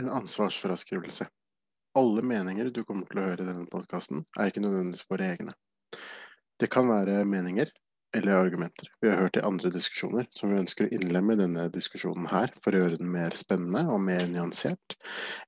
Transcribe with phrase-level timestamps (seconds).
[0.00, 1.26] En ansvarsfraskrivelse.
[1.98, 5.52] Alle meninger du kommer til å høre i denne podkasten, er ikke nødvendigvis våre egne.
[6.60, 7.68] Det kan være meninger
[8.16, 11.66] eller argumenter vi har hørt i andre diskusjoner, som vi ønsker å innlemme i denne
[11.72, 14.96] diskusjonen her for å gjøre den mer spennende og mer nyansert.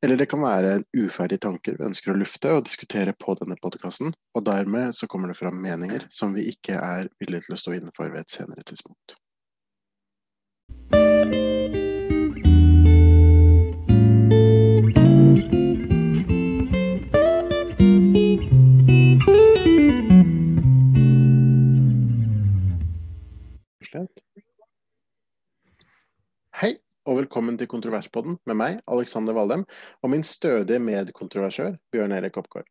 [0.02, 4.14] Eller det kan være uferdige tanker vi ønsker å lufte og diskutere på denne podkasten,
[4.34, 7.76] og dermed så kommer det fram meninger som vi ikke er villige til å stå
[7.76, 9.18] inne for ved et senere tidspunkt.
[27.04, 29.64] Og velkommen til Kontroverspodden med meg, Alexander Valdem,
[30.00, 32.68] og min stødige medkontroversør, Bjørn Erik Oppgaard.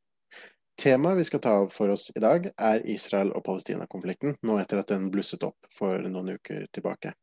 [0.79, 4.89] Temaet vi skal ta for oss i dag, er Israel- og Palestina-konflikten, nå etter at
[4.89, 7.13] den blusset opp for noen uker tilbake.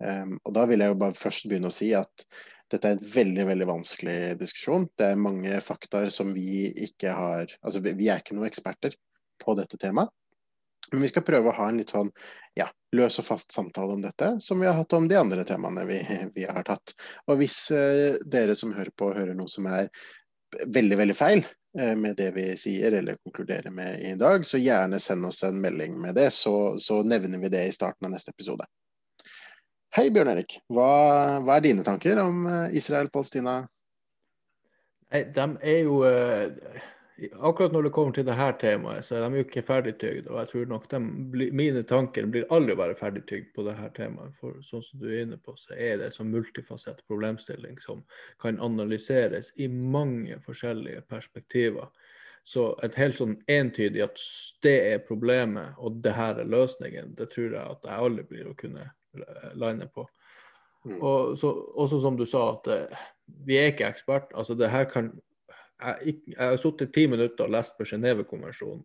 [0.00, 2.24] Um, og Da vil jeg jo bare først begynne å si at
[2.72, 4.88] dette er en veldig veldig vanskelig diskusjon.
[4.96, 8.96] Det er mange faktaer som vi ikke har Altså, vi er ikke noen eksperter
[9.42, 10.12] på dette temaet.
[10.92, 12.10] Men vi skal prøve å ha en litt sånn
[12.56, 15.84] ja, løs og fast samtale om dette, som vi har hatt om de andre temaene
[15.88, 16.00] vi,
[16.34, 16.94] vi har tatt.
[17.28, 19.90] Og hvis eh, dere som hører på, hører noe som er
[20.66, 21.44] veldig, veldig feil
[21.78, 25.60] eh, med det vi sier eller konkluderer med i dag, så gjerne send oss en
[25.60, 28.66] melding med det, så, så nevner vi det i starten av neste episode.
[29.96, 30.58] Hei, Bjørn Erik.
[30.72, 30.90] Hva,
[31.44, 33.60] hva er dine tanker om eh, Israel-Palestina?
[35.08, 36.82] De er jo eh,
[37.18, 40.28] akkurat når det kommer til dette temaet, så er de jo ikke ferdigtygd.
[40.30, 41.00] Og jeg tror nok de,
[41.56, 44.36] mine tanker blir aldri være ferdigtygd på dette temaet.
[44.38, 48.04] For sånn som du er inne på, så er det en sånn multifasett problemstilling som
[48.42, 51.90] kan analyseres i mange forskjellige perspektiver.
[52.48, 54.22] Så et helt sånn entydig at
[54.64, 58.48] det er problemet, og det her er løsningen, det tror jeg at jeg aldri blir
[58.48, 58.86] å kunne
[59.58, 60.06] lande på.
[60.86, 61.00] Mm.
[61.02, 63.00] Og så, også som du sa, at eh,
[63.44, 64.30] vi er ikke ekspert.
[64.38, 65.10] Altså det her kan
[65.78, 68.82] jeg, jeg har sittet ti minutter og lest på Genévekonvensjonen.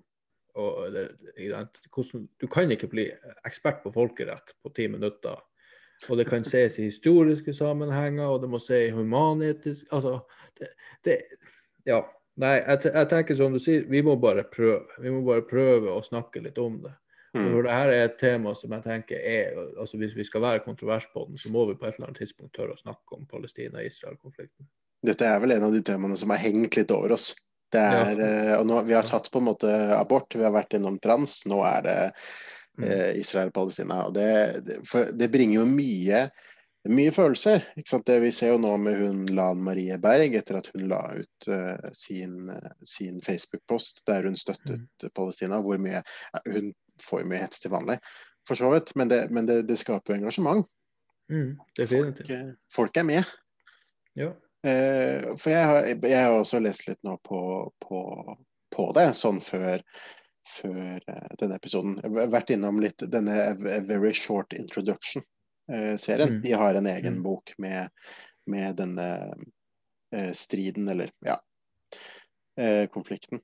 [2.42, 3.08] Du kan ikke bli
[3.48, 5.40] ekspert på folkerett på ti minutter.
[6.10, 10.20] Og det kan ses i historiske sammenhenger, og det må ses i humanetisk Altså,
[10.60, 10.74] det,
[11.06, 11.18] det
[11.86, 12.04] Ja.
[12.36, 14.88] Nei, jeg, jeg, tenker som du sier, vi må bare prøve.
[14.98, 16.94] Vi må bare prøve å snakke litt om det.
[17.38, 17.52] Mm.
[17.52, 20.64] For det her er et tema som jeg tenker er altså Hvis vi skal være
[20.66, 23.28] kontrovers på den, så må vi på et eller annet tidspunkt tørre å snakke om
[23.30, 24.66] Palestina-Israel-konflikten.
[25.04, 27.34] Dette er vel en av de temaene som har hengt litt over oss.
[27.74, 28.30] Det er, ja.
[28.30, 31.42] Eh, og nå, vi har tatt på en måte abort, vi har vært innom trans,
[31.50, 32.86] nå er det mm.
[32.86, 34.04] eh, Israel-Palestina.
[34.08, 34.30] og det,
[34.68, 34.80] det,
[35.18, 36.22] det, bringer jo mye,
[36.94, 37.66] mye følelser.
[37.76, 41.50] Det vi ser jo nå med hun Lan Marie Berg, etter at hun la ut
[41.50, 42.52] uh, sin,
[42.86, 45.10] sin Facebook-post der hun støttet mm.
[45.16, 46.04] Palestina, hvor mye
[46.46, 47.98] Hun får jo mye hets til vanlig,
[48.48, 50.68] for så vidt, men det, men det skaper jo engasjement.
[51.32, 51.56] Mm,
[51.88, 52.20] folk,
[52.76, 53.30] folk, er med.
[54.20, 54.30] Ja.
[54.68, 57.40] Eh, for jeg har, jeg har, også lest litt nå på,
[57.84, 58.02] på,
[58.72, 59.84] på det, sånn før,
[60.48, 61.98] før uh, denne episoden.
[62.00, 66.38] Jeg har vært innom litt denne A Very Short Introduction-serien.
[66.38, 66.42] Uh, mm.
[66.46, 67.26] De har en egen mm.
[67.26, 67.92] bok med,
[68.48, 69.10] med denne
[70.38, 71.40] striden, eller ja,
[72.94, 73.40] konflikten.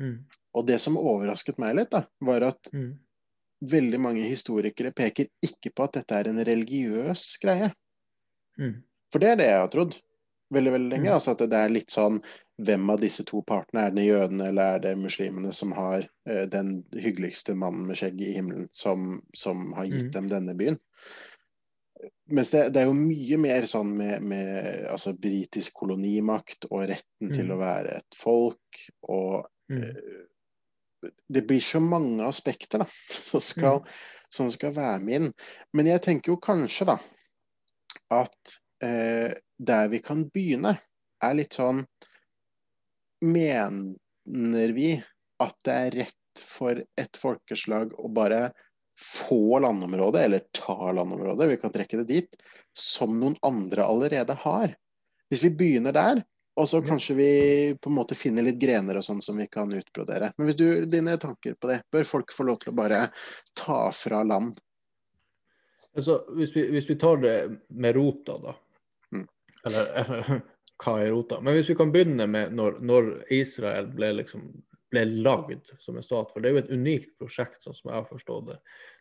[0.00, 0.24] Mm.
[0.58, 2.88] Og det som overrasket meg litt, da, var at mm.
[3.70, 7.70] veldig mange historikere peker ikke på at dette er en religiøs greie.
[8.58, 8.80] Mm.
[9.14, 9.94] For det er det jeg har trodd
[10.52, 11.08] veldig veldig lenge.
[11.08, 11.14] Mm.
[11.16, 12.20] altså At det er litt sånn
[12.62, 13.86] Hvem av disse to partene?
[13.86, 18.20] Er det jødene eller er det muslimene som har uh, den hyggeligste mannen med skjegg
[18.22, 20.14] i himmelen som, som har gitt mm.
[20.14, 20.78] dem denne byen?
[22.32, 27.32] Mens det, det, er jo mye mer sånn med, med altså, britisk kolonimakt og retten
[27.32, 27.34] mm.
[27.34, 28.82] til å være et folk.
[29.10, 32.88] Og uh, det blir så mange aspekter da,
[33.30, 34.28] som skal, mm.
[34.38, 35.30] som skal være med inn.
[35.74, 36.98] Men jeg tenker jo kanskje da
[38.12, 40.76] at uh, der vi kan begynne,
[41.22, 41.84] er litt sånn
[43.22, 44.96] Mener vi
[45.42, 48.48] at det er rett for et folkeslag å bare
[48.98, 52.42] få landområdet, eller ta landområdet, vi kan trekke det dit,
[52.74, 54.74] som noen andre allerede har?
[55.30, 56.24] Hvis vi begynner der,
[56.60, 57.30] og så kanskje vi
[57.80, 60.32] på en måte finner litt grener og sånn som vi kan utbrodere.
[60.36, 63.06] Men hvis du, dine tanker på det, bør folk få lov til å bare
[63.56, 64.58] ta fra land?
[65.96, 67.36] Altså, hvis, vi, hvis vi tar det
[67.72, 68.54] med rota, da.
[69.66, 70.42] Eller, eller
[70.82, 71.40] hva er rota?
[71.40, 74.48] Men hvis vi kan begynne med når, når Israel ble, liksom,
[74.92, 76.30] ble lagd som en stat.
[76.32, 78.58] For det er jo et unikt prosjekt, sånn som jeg har forstått det.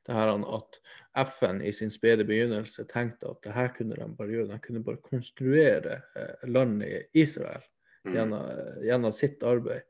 [0.07, 0.79] Det her At
[1.27, 4.51] FN i sin spede begynnelse tenkte at det her kunne de bare gjøre.
[4.53, 6.01] De kunne bare konstruere
[6.47, 7.63] landet landet Israel
[8.05, 8.13] mm.
[8.15, 8.45] gjennom,
[8.87, 9.81] gjennom, sitt arbeid.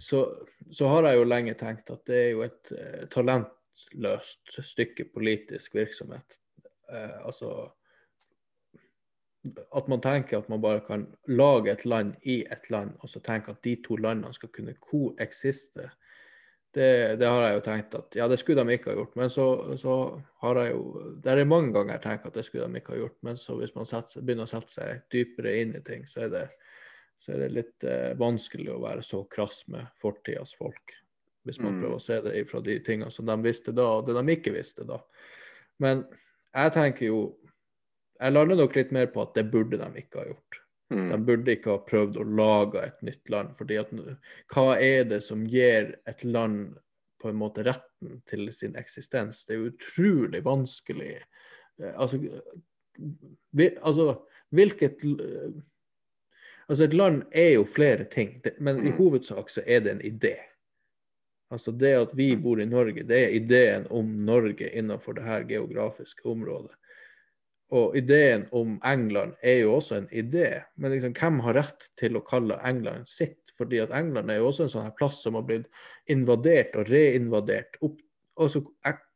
[0.00, 0.24] Så,
[0.72, 5.76] så, har jeg jo lenge tenkt at det er jo et eh, talentløst stykke politisk
[5.76, 6.38] virksomhet.
[6.88, 7.68] Eh, altså
[9.48, 13.22] at man tenker at man bare kan lage et land i et land, og så
[13.24, 15.88] tenke at de to landene skal kunne koeksiste.
[16.74, 19.16] Det, det, har jeg jo tenkt at ja, det skulle de ikke ha gjort.
[19.18, 19.46] Men så,
[19.80, 19.94] så
[20.44, 23.00] har jeg jo Det er mange ganger jeg tenker at det skulle de ikke ha
[23.00, 23.16] gjort.
[23.26, 26.30] Men så hvis man setter, begynner å sette seg dypere inn i ting, så er
[26.36, 26.46] det,
[27.18, 30.94] så er det litt eh, vanskelig å være så krass med fortidas folk.
[31.48, 31.80] Hvis man mm.
[31.80, 34.54] prøver å se det fra de tingene som de visste da, og det de ikke
[34.54, 35.00] visste da.
[35.82, 36.04] Men
[36.54, 37.20] jeg tenker jo
[38.20, 40.60] Jeg lander nok litt mer på at det burde de ikke ha gjort.
[40.90, 41.08] Mm.
[41.12, 43.54] De burde ikke ha prøvd å lage et nytt land.
[43.58, 43.92] fordi at
[44.52, 46.74] hva er det som gir et land
[47.22, 49.44] på en måte retten til sin eksistens?
[49.46, 51.16] Det er utrolig vanskelig.
[51.80, 52.20] Eh, altså,
[53.50, 54.20] vi, altså
[54.50, 55.04] hvilket
[56.70, 58.96] Altså, et land er jo flere ting, men i mm.
[59.00, 60.36] hovedsak så er det en idé.
[61.50, 65.48] Altså det at vi bor i Norge, det er ideen om Norge innenfor det her
[65.48, 66.70] geografiske området.
[67.70, 72.18] Og ideen om England er jo også en idé, men liksom, hvem har rett til
[72.18, 73.52] å kalle England sitt?
[73.58, 75.68] Fordi at England er jo også en sånn her plass som har blitt
[76.10, 78.00] invadert og reinvadert opp
[78.40, 78.62] altså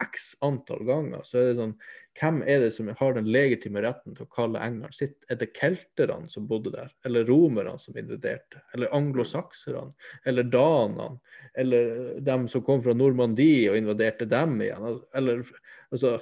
[0.04, 1.76] x antall ganger, så er det sånn
[2.14, 5.16] Hvem er det som har den legitime retten til å kalle England sitt?
[5.26, 6.92] Er det kelterne som bodde der?
[7.08, 8.60] Eller romerne som invaderte?
[8.76, 9.90] Eller anglosakserne?
[10.22, 11.16] Eller danene?
[11.58, 15.00] Eller dem som kom fra Normandie og invaderte dem igjen?
[15.18, 15.42] Eller
[15.90, 16.20] altså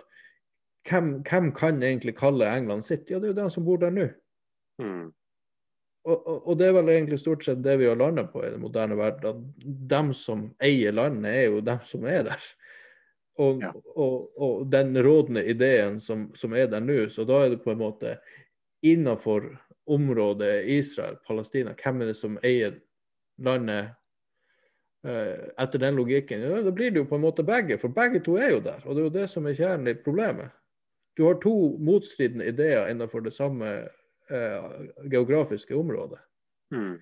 [0.88, 3.11] hvem, hvem kan egentlig kalle England sitt?
[3.11, 4.08] Ja, det er jo de som bor der nå.
[4.82, 5.11] Mm.
[6.02, 8.50] Og, og, og, det er vel egentlig stort sett det vi har landa på i
[8.50, 9.29] den moderne verden.
[9.31, 12.46] At dem som eier landet, er jo dem som er der.
[13.40, 13.70] Og, ja.
[13.94, 17.81] og, den rådende ideen som, som, er der nå, så da er det på en
[17.81, 18.17] måte
[18.82, 19.46] innenfor
[19.87, 22.75] området Israel, Palestina, hvem er det som eier
[23.43, 23.94] landet
[25.06, 26.43] eh, etter den logikken?
[26.43, 28.82] Ja, da blir det jo på en måte begge, for begge to er jo der.
[28.84, 30.50] Og det er jo det som er kjernen i problemet.
[31.17, 33.73] Du har to motstridende ideer innenfor det samme
[34.31, 34.69] eh,
[35.12, 36.20] geografiske området.
[36.75, 37.00] Mm.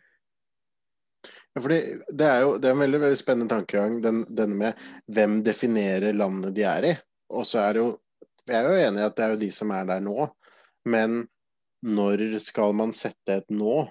[1.54, 4.84] Ja, fordi det er jo det er en veldig, veldig spennende tankegang, den, denne med
[5.10, 6.94] hvem definerer landet de er i.
[7.30, 7.90] Og så er det jo
[8.50, 10.24] Jeg er jo enig i at det er jo de som er der nå,
[10.90, 11.20] men
[11.86, 13.84] når skal man sette et nå,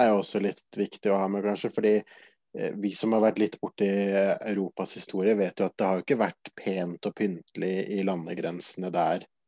[0.00, 1.70] er jo også litt viktig å ha med, kanskje.
[1.74, 5.98] Fordi eh, vi som har vært litt borti Europas historie, vet jo at det har
[5.98, 9.39] jo ikke vært pent og pyntelig i landegrensene der eh,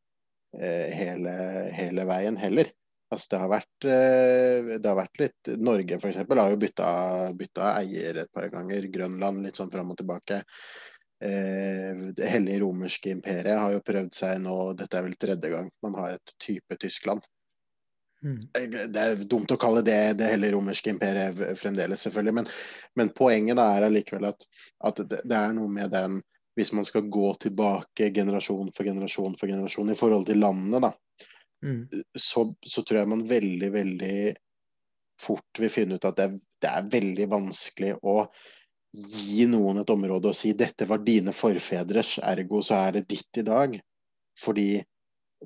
[0.52, 1.32] hele,
[1.72, 2.68] hele veien heller.
[3.12, 6.22] Altså det, har vært, eh, det har vært litt Norge f.eks.
[6.22, 6.86] har jo bytta,
[7.36, 8.88] bytta, eier et par ganger.
[8.94, 10.40] Grønland litt sånn fram og tilbake.
[11.22, 15.68] Eh, det hellige romerske imperiet har jo prøvd seg nå, dette er vel tredje gang
[15.84, 17.28] man har et type Tyskland.
[18.22, 18.40] Mm.
[18.54, 22.36] Det er dumt å kalle det det hele romerske imperiet fremdeles, selvfølgelig.
[22.38, 22.50] Men,
[22.96, 24.46] men poenget er allikevel at,
[24.88, 26.20] at det, det, er noe med den
[26.56, 30.90] Hvis man skal gå tilbake generasjon for generasjon for generasjon i forhold til landene, da,
[31.62, 31.88] Mm.
[32.14, 34.16] så, så, tror jeg man veldig, veldig
[35.22, 36.26] fort vil finne ut at det,
[36.58, 38.16] det, er veldig vanskelig å
[38.92, 43.38] gi noen et område og si dette var dine forfedres, ergo så er det ditt
[43.40, 43.78] i dag.
[44.42, 44.82] Fordi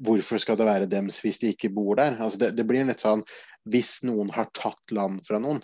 [0.06, 2.16] hvorfor skal det være dems hvis de ikke bor der?
[2.16, 3.24] Altså det, det, blir litt sånn
[3.66, 5.60] Hvis noen har tatt land fra noen,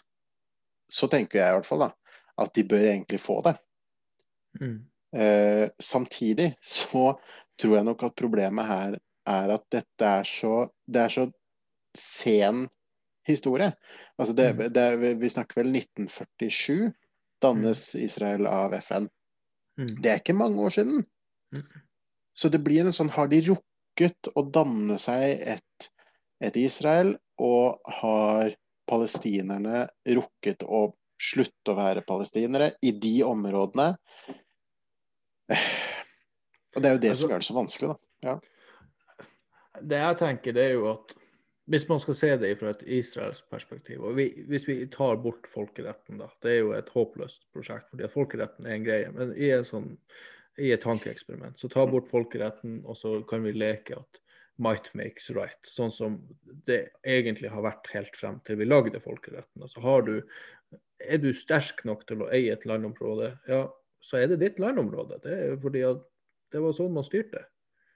[0.91, 1.93] så tenker jeg i hvert fall da,
[2.43, 3.55] at de bør egentlig få det.
[4.61, 4.81] Mm.
[5.12, 7.12] Eh, samtidig så
[7.61, 8.94] tror jeg nok at problemet her
[9.29, 11.26] er at dette er så Det er så
[11.94, 12.69] sen
[13.29, 13.72] historie.
[14.19, 14.72] Altså det, mm.
[14.72, 16.93] det, vi snakker vel 1947
[17.43, 18.01] dannes mm.
[18.05, 19.08] Israel av FN.
[19.79, 19.93] Mm.
[20.03, 21.05] Det er ikke mange år siden.
[22.34, 25.89] Så det blir en sånn Har de rukket å danne seg et,
[26.41, 28.55] et Israel, og har
[28.89, 29.86] palestinerne
[30.17, 30.86] rukket å
[31.22, 33.93] slutte å være palestinere i de områdene?
[35.51, 38.31] Og det er jo det altså, som gjør det så vanskelig, da.
[38.31, 38.39] Ja
[39.81, 41.15] det jeg tenker, det er jo at
[41.70, 45.46] hvis man skal se det fra et israelsk perspektiv, og vi, hvis vi tar bort
[45.49, 49.13] folkeretten, da Det er jo et håpløst prosjekt, fordi at folkeretten er en greie.
[49.15, 49.93] Men i, en sånn,
[50.58, 54.20] i et tankeeksperiment, så ta bort folkeretten, og så kan vi leke at
[54.58, 55.63] might makes right.
[55.65, 56.19] Sånn som
[56.67, 59.63] det egentlig har vært helt frem til vi lagde folkeretten.
[59.63, 60.19] Altså har du,
[61.03, 63.65] Er du sterk nok til å eie et landområde, ja,
[64.03, 65.21] så er det ditt landområde.
[65.23, 66.03] Det er fordi at
[66.53, 67.47] det var sånn man styrte.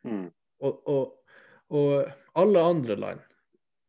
[0.07, 0.29] Mm.
[0.65, 1.27] Og, og
[1.75, 2.07] og
[2.39, 3.23] alle andre land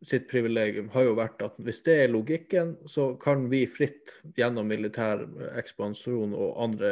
[0.05, 4.69] sitt privilegium har jo vært at hvis det er logikken, så kan vi fritt gjennom
[4.69, 5.23] militær
[5.57, 6.91] ekspansjon og andre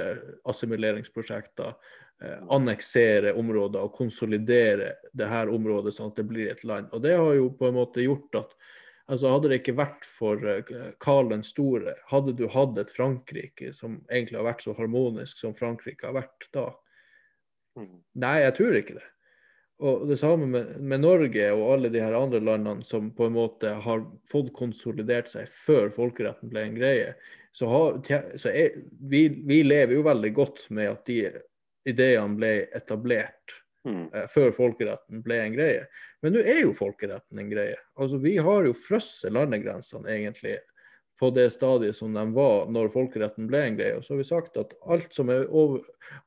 [0.50, 6.90] assimileringsprosjekter eh, anneksere områder og konsolidere det her området sånn at det blir et land.
[6.98, 8.58] Og det har jo på en måte gjort at
[9.12, 10.72] altså Hadde det ikke vært for eh,
[11.04, 15.56] Karl den store, hadde du hatt et Frankrike som egentlig har vært så harmonisk som
[15.58, 16.70] Frankrike har vært da?
[17.80, 18.00] Mm.
[18.24, 19.10] Nei, jeg tror ikke det.
[19.84, 23.36] Og det samme med, med, Norge og alle de her andre landene som på en
[23.36, 27.10] måte har fått konsolidert seg før folkeretten ble en greie.
[27.56, 28.00] Så, har,
[28.40, 28.80] så er,
[29.12, 31.20] vi, vi, lever jo veldig godt med at de
[31.88, 34.06] ideene ble etablert mm.
[34.14, 35.88] eh, før folkeretten ble en greie.
[36.26, 37.78] Men nå er jo folkeretten en greie.
[38.00, 40.58] Altså Vi har jo frosset landegrensene egentlig
[41.20, 43.96] på det stadiet som de var når folkeretten ble en greie.
[43.98, 45.84] Og så har vi sagt at alt som er over,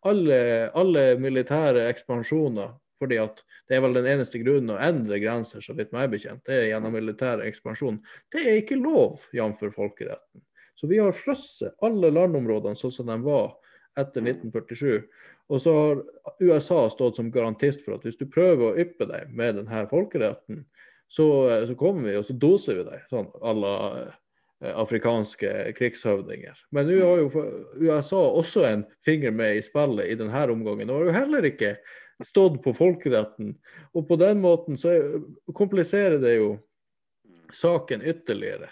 [0.08, 0.40] alle,
[0.78, 5.70] alle militære ekspansjoner fordi at det er vel den eneste grunnen å endre grenser, så
[5.78, 8.00] vidt meg bekjent, det er gjennom militær ekspansjon.
[8.34, 9.62] Det er ikke lov, jf.
[9.76, 10.42] folkeretten.
[10.74, 13.52] Så vi har frosset alle landområdene sånn som de var
[13.98, 15.02] etter 1947.
[15.48, 16.02] Og så har
[16.44, 20.64] USA stått som garantist for at hvis du prøver å yppe deg med denne folkeretten,
[21.08, 21.26] så,
[21.66, 26.58] så kommer vi og så doser vi deg, sånn à la eh, afrikanske krigshøvdinger.
[26.76, 27.46] Men nå har jo
[27.80, 30.92] USA også en finger med i spillet i denne omgangen.
[30.92, 31.78] Og har jo heller ikke
[32.24, 33.54] stått på folkeretten.
[33.96, 34.98] Og på den måten så
[35.56, 36.56] kompliserer det jo
[37.56, 38.68] saken ytterligere.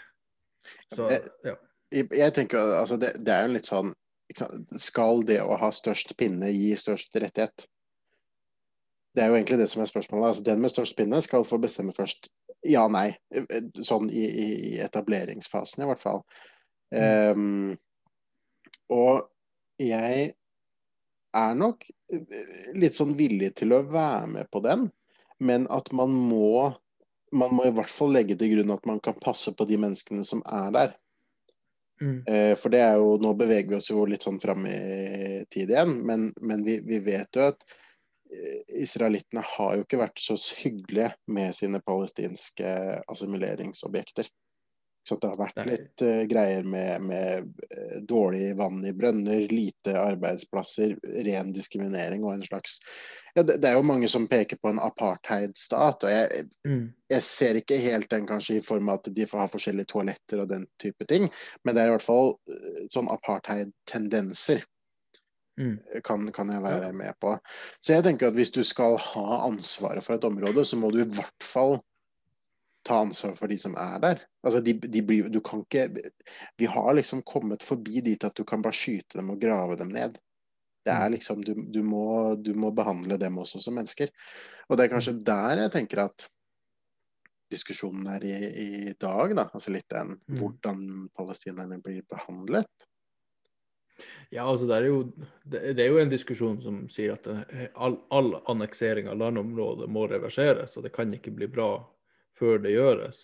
[0.95, 1.09] Så,
[1.45, 1.55] ja.
[1.95, 3.93] jeg, jeg, tenker altså det, det, er jo litt sånn
[4.83, 7.67] Skal det å ha størst pinne gi størst rettighet?
[9.17, 10.29] Det er jo egentlig det som er spørsmålet.
[10.29, 12.29] Altså, den med størst pinne skal få bestemme først.
[12.67, 13.15] Ja, nei.
[13.85, 16.21] Sånn i, i etableringsfasen, i hvert fall.
[16.93, 17.39] Mm.
[17.39, 17.79] Um,
[18.93, 19.31] og
[19.83, 20.35] jeg
[21.37, 22.45] er nok eh,
[22.79, 24.87] litt sånn villig til å være med på den,
[25.43, 26.71] men at man må
[27.35, 30.25] man må i hvert fall legge til grunn at man kan passe på de menneskene
[30.25, 30.95] som er der.
[32.01, 32.19] Mm.
[32.29, 35.73] Eh, for det er jo Nå beveger vi oss jo litt sånn fram i tid
[35.73, 37.63] igjen, men, men vi, vi, vet jo at
[38.29, 42.75] eh, israelittene har jo ikke vært så hyggelige med sine palestinske
[43.13, 44.29] assimileringsobjekter.
[45.09, 49.95] Så det har vært litt uh, greier med, med uh, dårlig vann i brønner, lite
[50.01, 50.97] arbeidsplasser,
[51.27, 52.81] ren diskriminering og en slags
[53.37, 56.85] ja, det, det, er jo mange som peker på en apartheidstat, og jeg, mm.
[57.13, 60.41] jeg, ser ikke helt den kanskje i form av at de får ha forskjellige toaletter
[60.41, 61.29] og den type ting,
[61.63, 64.65] men det er i hvert fall uh, sånn apartheid-tendenser.
[65.61, 65.77] Mm.
[66.05, 67.31] Kan, kan, jeg være med på.
[67.81, 70.99] Så jeg tenker at hvis du skal ha ansvaret for et område, så må du
[71.01, 71.79] i hvert fall
[72.87, 74.25] ta ansvar for de som er der.
[74.47, 75.89] Altså, de, de blir, du kan ikke
[76.59, 79.91] Vi har liksom kommet forbi dit at du kan bare skyte dem og grave dem
[79.95, 80.19] ned.
[80.87, 81.13] Det er mm.
[81.17, 84.13] liksom, du, du, må, du må behandle dem også som mennesker.
[84.71, 85.23] Og det er kanskje mm.
[85.27, 86.29] der jeg tenker at
[87.51, 89.35] diskusjonen er i, i dag.
[89.39, 90.37] da, altså litt den mm.
[90.39, 90.85] hvordan
[91.19, 92.87] palestinerne blir behandlet.
[94.31, 95.03] Ja, altså det er, jo,
[95.49, 97.29] det, er jo en diskusjon som sier at
[97.75, 101.71] all, all anneksering av landområdet må reverseres, og det kan ikke bli bra
[102.37, 103.23] før det gjøres.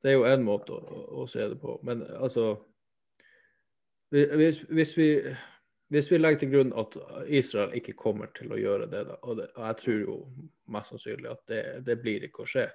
[0.00, 1.76] Det er jo én måte å, å, se det på.
[1.86, 2.54] Men altså
[4.10, 5.08] hvis, hvis, vi,
[5.92, 6.96] hvis, vi, legger til grunn at
[7.28, 10.16] Israel ikke kommer til å gjøre det, da, og, det, og jeg tror jo
[10.72, 12.66] mest sannsynlig at det, det, blir ikke å skje.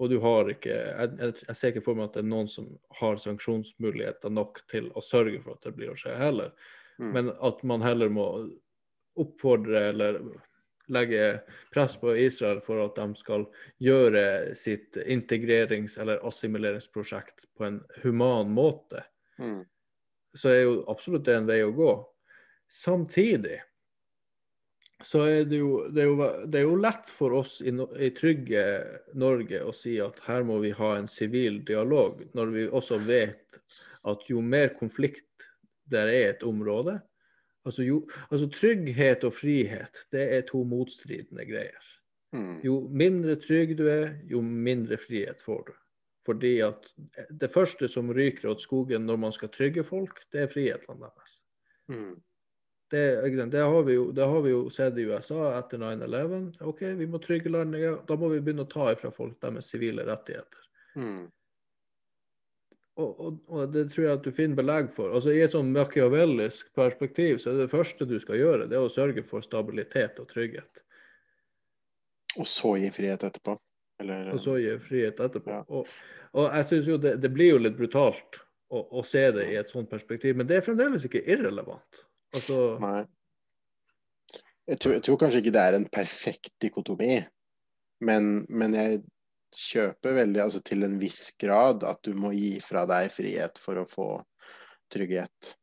[0.00, 2.70] Og du har ikke jeg, jeg, ser ikke for meg at det er noen som
[2.98, 6.54] har sanksjonsmuligheter nok til å sørge for at det blir å skje heller.
[6.96, 7.10] Mm.
[7.16, 8.26] Men at man heller må
[9.20, 10.22] oppfordre eller
[10.90, 11.40] legge
[11.74, 13.46] press på Israel for at de skal
[13.82, 19.04] gjøre sitt integrerings- eller assimileringsprosjekt på en human måte,
[19.38, 19.62] mm.
[20.36, 21.92] så er jo absolutt det en vei å gå.
[22.70, 23.60] Samtidig
[25.02, 28.10] så er det jo, det er jo, det er jo lett for oss i, i,
[28.16, 28.64] trygge
[29.18, 33.60] Norge å si at her må vi ha en sivil dialog, når vi også vet
[34.10, 35.48] at jo mer konflikt
[35.90, 36.98] der er i et område,
[37.64, 38.00] Altså, jo,
[38.30, 41.86] altså, trygghet og frihet, det er to motstridende greier.
[42.32, 42.60] Mm.
[42.64, 45.72] Jo mindre trygg du er, jo mindre frihet får du.
[46.26, 46.88] Fordi at
[47.40, 51.38] det første som ryker åt skogen når man skal trygge folk, det er frihetene deres.
[51.90, 52.20] Mm.
[52.90, 53.02] Det,
[53.52, 56.62] det, har jo, det, har vi jo, sett i USA etter 9-11.
[56.66, 58.00] OK, vi må trygge landet.
[58.08, 60.64] Da må vi begynne å ta ifra folk deres sivile rettigheter.
[60.98, 61.28] Mm
[63.00, 65.14] og, og, og, det tror jeg at du finner belegg for.
[65.16, 68.86] Altså I et sånn machiavellisk perspektiv så er det, første du skal gjøre, det er
[68.86, 70.84] å sørge for stabilitet og trygghet.
[72.38, 73.56] Og så gi frihet etterpå?
[74.02, 74.30] Eller...
[74.34, 75.52] Og så gi frihet etterpå.
[75.52, 75.62] Ja.
[75.68, 75.88] Og,
[76.32, 78.40] og, jeg syns jo det, det, blir jo litt brutalt
[78.70, 82.04] å, å, se det i et sånt perspektiv, men det er fremdeles ikke irrelevant.
[82.36, 82.76] Altså...
[82.82, 83.00] Nei.
[84.70, 87.16] Jeg tror, jeg tror, kanskje ikke det er en perfekt dikotomi,
[88.06, 89.00] men, men jeg
[89.56, 93.80] kjøper veldig, altså til en viss grad, at du må gi fra deg frihet for
[93.80, 94.08] å få
[94.92, 95.54] trygghet.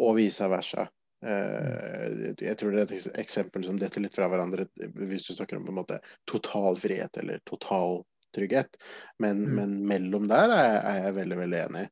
[0.00, 0.86] Og vice versa.
[1.20, 4.64] Uh, jeg tror det er et eksempel som detter litt fra hverandre
[4.96, 8.00] hvis du snakker om på en måte total frihet eller total
[8.34, 8.78] trygghet.
[9.18, 9.56] Men, mm.
[9.58, 11.84] men mellom der er jeg, er jeg, veldig, veldig enig.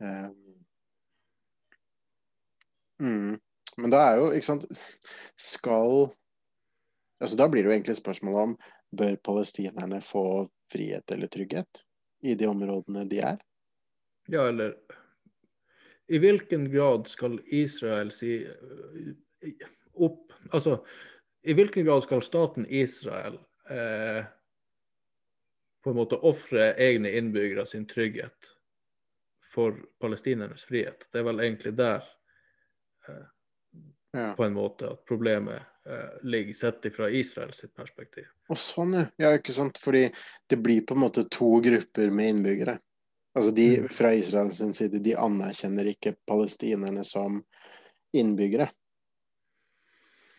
[0.00, 0.28] Uh,
[3.02, 3.34] mm.
[3.76, 4.64] Men da er jo, ikke sant
[5.40, 6.10] Skal
[7.16, 8.52] altså Da blir det jo egentlig spørsmålet om
[8.96, 11.82] bør palestinerne få frihet eller trygghet
[12.22, 13.42] i de områdene de er?
[14.32, 14.74] Ja, eller
[16.06, 20.22] i hvilken grad skal Israel si eh, opp
[20.54, 20.76] Altså,
[21.42, 23.34] i hvilken grad skal staten Israel
[23.70, 24.22] eh,
[25.82, 28.52] på en måte ofre egne innbyggere sin trygghet
[29.50, 31.08] for palestinernes frihet?
[31.10, 32.06] Det er vel egentlig der
[33.08, 33.26] eh,
[34.14, 34.28] ja.
[34.38, 35.66] på en måte at problemet
[36.22, 38.26] ligger sett fra Israels perspektiv.
[38.50, 39.34] Og sånn, ja.
[39.36, 39.78] Ikke sant.
[39.82, 40.08] Fordi
[40.50, 42.78] det blir på en måte to grupper med innbyggere.
[43.36, 47.42] Altså de fra Israel sin side de anerkjenner ikke palestinerne som
[48.16, 48.70] innbyggere.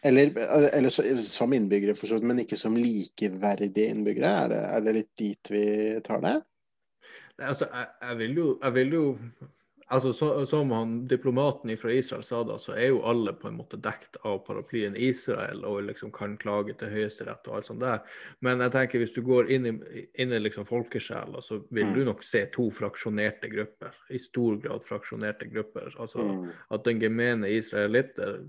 [0.05, 0.31] Eller,
[0.73, 0.89] eller
[1.21, 4.31] som innbyggere, for så vidt, men ikke som likeverdige innbyggere.
[4.43, 5.65] Er det, er det litt dit vi
[6.05, 6.35] tar det?
[7.37, 9.05] Altså, jeg, jeg, vil jo, jeg vil jo
[9.87, 13.57] altså, så, Som han, diplomaten fra Israel sa da, så er jo alle på en
[13.59, 18.01] måte dekt av paraplyen Israel og liksom kan klage til Høyesterett og alt sånt der.
[18.45, 19.75] Men jeg tenker hvis du går inn i,
[20.19, 21.93] inn i liksom folkesjela, så vil mm.
[21.95, 23.95] du nok se to fraksjonerte grupper.
[24.09, 25.93] I stor grad fraksjonerte grupper.
[25.97, 26.49] Altså mm.
[26.75, 28.41] at den gemene israelitter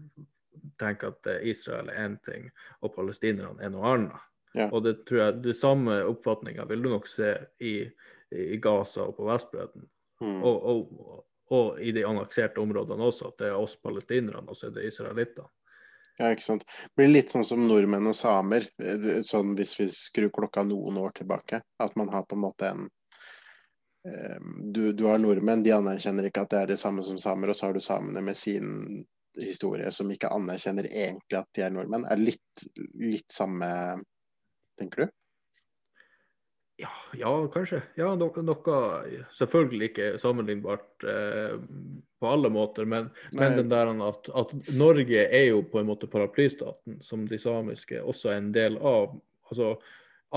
[0.78, 2.48] tenker at Israel er én ting,
[2.82, 4.24] og palestinerne er noe annet.
[4.56, 4.68] Ja.
[4.72, 7.82] Og det tror jeg, det samme oppfatninga vil du nok se i,
[8.34, 9.86] i Gaza og på Vestbredden.
[10.20, 10.42] Mm.
[10.42, 11.24] Og, og,
[11.54, 14.88] og i de annekserte områdene også, at det er oss palestinerne og så er det
[14.90, 15.48] israelittene.
[16.18, 16.64] Ja, ikke sant.
[16.66, 20.98] Det blir litt sånn som nordmenn og samer, eh, sånn hvis vi skrur klokka noen
[20.98, 21.60] år tilbake.
[21.78, 22.88] At man har på en måte en
[24.08, 24.40] eh,
[24.74, 27.56] du, du, har nordmenn, de anerkjenner ikke at det er det samme som samer, og
[27.56, 29.06] så har du samene med sin
[29.38, 32.08] historie som ikke anerkjenner egentlig at de er nordmenn.
[32.10, 32.66] Er litt,
[32.98, 33.70] litt samme,
[34.80, 35.17] tenker du?
[36.78, 37.80] Ja, ja, kanskje.
[37.98, 38.74] Ja, noe, noe
[39.34, 41.56] selvfølgelig ikke sammenlignbart eh,
[42.22, 46.06] på alle måter, men, men den der at, at, Norge er jo på en måte
[46.10, 49.16] paraplystaten som de samiske også er en del av.
[49.50, 49.72] Altså,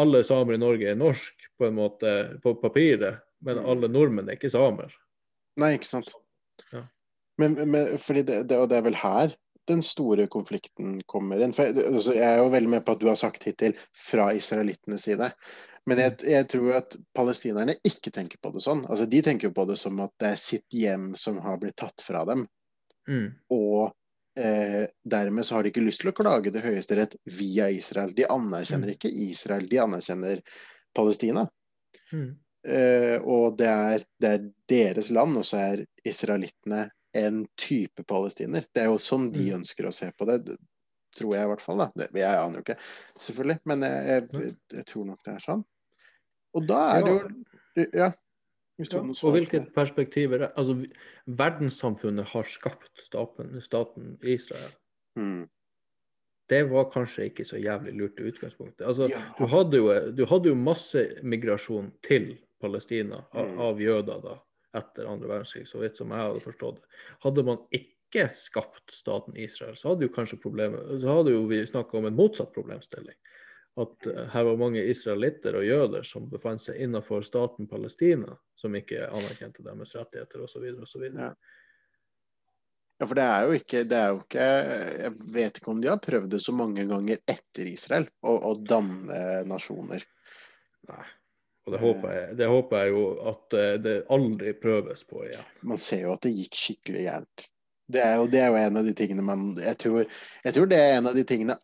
[0.01, 3.69] alle samer i Norge er norsk på en måte på papiret, men mm.
[3.75, 4.97] alle nordmenn er ikke samer.
[5.61, 6.09] Nei, ikke sant.
[6.73, 6.87] Ja.
[7.37, 9.37] Men, men fordi det, det, og det er vel her
[9.69, 11.53] den store konflikten kommer inn.
[11.53, 13.75] For, altså, jeg er jo veldig med på at du har sagt hittil
[14.09, 15.31] fra israelittenes side.
[15.89, 16.27] Men jeg, mm.
[16.31, 18.83] jeg, tror at palestinerne ikke tenker på det sånn.
[18.87, 21.79] Altså, de tenker jo på det som at det er sitt hjem som har blitt
[21.81, 22.45] tatt fra dem.
[23.09, 23.31] Mm.
[23.53, 23.91] Og
[24.39, 28.13] eh, dermed så har de ikke lyst til å klage til Høyesterett via Israel.
[28.17, 28.95] De anerkjenner mm.
[28.97, 30.45] ikke Israel, de anerkjenner
[30.95, 31.47] Palestina.
[32.13, 32.31] Mm.
[32.67, 36.85] Eh, og det er, det er, deres land, og så er israelittene
[37.17, 38.65] en type palestiner.
[38.73, 39.55] Det er jo sånn de mm.
[39.59, 40.41] ønsker å se på det.
[41.11, 41.81] Tror jeg i hvert fall.
[41.83, 41.89] da.
[41.99, 42.77] Det, jeg aner jo ikke,
[43.19, 43.59] selvfølgelig.
[43.67, 45.63] Men jeg, jeg, jeg, tror nok det er sånn.
[46.55, 48.11] Og da er det jo Ja.
[48.81, 50.47] Ja, og hvilket perspektiv er det?
[50.57, 50.73] Altså,
[51.37, 54.71] verdenssamfunnet har skapt staten, staten Israel.
[55.19, 55.43] Mm.
[56.49, 58.81] Det var kanskje ikke så jævlig lurt i utgangspunktet.
[58.87, 59.21] Altså, ja.
[59.37, 63.61] du, hadde jo, du, hadde jo, masse migrasjon til Palestina av, mm.
[63.67, 64.35] av jøder da,
[64.77, 67.01] etter andre verdenskrig, så vidt som jeg hadde forstått det.
[67.25, 71.61] Hadde man ikke skapt staten Israel, så hadde jo kanskje problemet, så hadde jo vi
[71.67, 73.17] snakka om en motsatt problemstilling
[73.79, 78.75] at eh, her var mange israelitter og jøder som befant seg innenfor staten Palestina, som
[78.75, 80.65] ikke anerkjente deres rettigheter osv.
[80.83, 81.05] osv.
[81.07, 81.29] Ja.
[82.99, 84.49] ja, for det er ikke det er jo ikke
[85.05, 88.53] Jeg vet ikke om de har prøvd det så mange ganger etter Israel, å, å
[88.59, 90.05] danne nasjoner.
[90.91, 91.07] Nei.
[91.71, 95.45] Og det håper, jeg, det håper jeg jo at eh, det aldri prøves på igjen.
[95.63, 97.45] Man ser jo at det gikk skikkelig gærent.
[97.91, 100.03] Det er, jo, det er jo en av de tingene man jeg tror,
[100.43, 101.55] jeg tror det er en av de tingene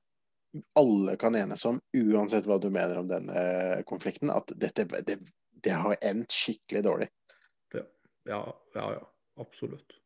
[0.80, 3.44] alle kan enes om, uansett hva du mener om denne
[3.88, 5.20] konflikten, at dette det,
[5.64, 7.12] det har endt skikkelig dårlig.
[7.76, 7.84] Ja,
[8.32, 8.42] ja,
[8.80, 9.06] ja, ja
[9.44, 10.00] absolutt.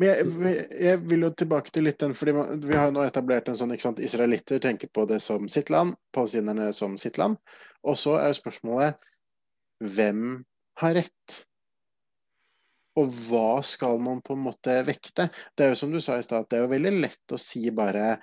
[0.00, 2.32] Men jeg, jeg, vil jo tilbake til litt den, fordi
[2.64, 5.68] vi har jo nå etablert en sånn ikke sant, Israelitter tenker på det som sitt
[5.72, 7.36] land, palestinerne som sitt land.
[7.84, 9.12] Og så er jo spørsmålet
[9.84, 10.38] hvem
[10.80, 11.40] har rett?
[13.00, 15.28] Og hva skal man på en måte vekte?
[15.54, 17.66] Det er jo som du sa i stad, det er jo veldig lett å si
[17.74, 18.14] bare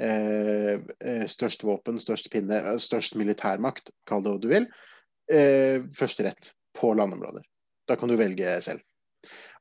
[0.00, 4.66] Eh, eh, størst våpen, størst pinne, eh, størst militærmakt, kall det hva du vil,
[5.32, 7.42] eh, førsterett på landområder.
[7.88, 8.80] Da kan du velge selv.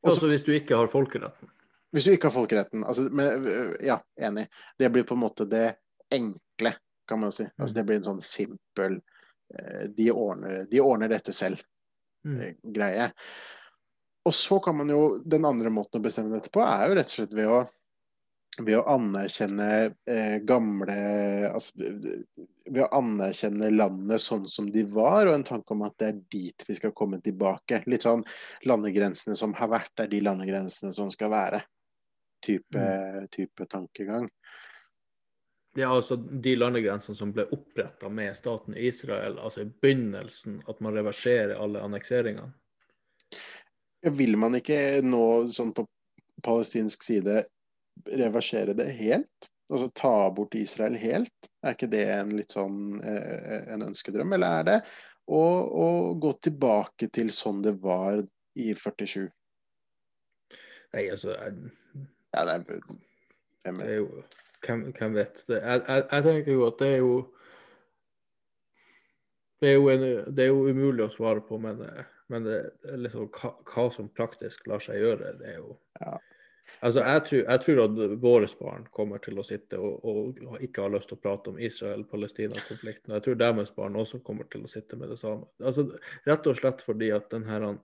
[0.03, 1.49] Også, altså hvis du ikke har folkeretten?
[1.93, 2.83] Hvis du ikke har folkeretten.
[2.83, 4.49] Altså, men, ja, enig.
[4.77, 5.77] Det blir på en måte det
[6.11, 6.75] enkle,
[7.07, 7.45] kan man si.
[7.57, 8.99] Altså, det blir en sånn simpel
[9.97, 13.07] de ordner, de ordner dette selv-greie.
[13.11, 13.25] Mm.
[14.25, 17.11] Og så kan man jo Den andre måten å bestemme dette på, er jo rett
[17.11, 17.63] og slett ved å
[18.63, 19.69] ved å anerkjenne
[20.07, 20.95] eh, gamle
[21.49, 26.07] altså, Ved å anerkjenne landet sånn som de var, og en tanke om at det
[26.07, 27.83] er dit vi skal komme tilbake.
[27.91, 28.23] Litt sånn
[28.65, 31.61] landegrensene som har vært, er de landegrensene som skal være.
[32.45, 33.27] Type, mm.
[33.33, 34.29] type tankegang.
[35.77, 40.95] Ja, altså de landegrensene som ble oppretta med staten Israel, altså i begynnelsen, at man
[40.95, 42.53] reverserer alle annekseringene?
[44.15, 45.83] Vil man ikke nå sånn på
[46.45, 47.41] palestinsk side
[48.07, 49.49] reversere det helt?
[49.67, 51.51] Altså ta bort Israel helt?
[51.65, 54.77] Er ikke det en litt sånn eh, en ønskedrøm, eller er det
[55.27, 55.87] å, å
[56.21, 58.21] gå tilbake til sånn det var
[58.55, 59.27] i 47?
[60.95, 61.75] Nei, altså jeg,
[62.31, 62.81] Ja, det er,
[63.65, 64.23] det er jo
[64.65, 65.41] hvem, hvem vet?
[65.47, 67.15] Det, jeg, jeg, jeg tenker jo at det er jo
[69.63, 71.79] det er, jo en, det er jo umulig å svare på, men,
[72.29, 72.57] men det,
[72.99, 76.17] liksom, hva, hva som praktisk lar seg gjøre, det er jo Ja.
[76.81, 80.85] Altså, jeg tror, jeg tror at våre barn kommer til å sitte og, og ikke
[80.85, 83.13] ha lyst til å prate om Israel-Palestina-konflikten.
[83.13, 85.45] Jeg tror deres barn også kommer til å sitte med det samme.
[85.61, 85.85] Altså,
[86.25, 87.75] rett og slett fordi at den her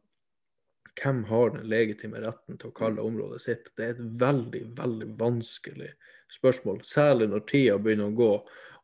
[0.99, 3.69] Hvem har den legitime retten til å kalle området sitt?
[3.79, 5.87] Det er et veldig, veldig vanskelig
[6.33, 6.81] spørsmål.
[6.87, 8.33] Særlig når tida begynner å gå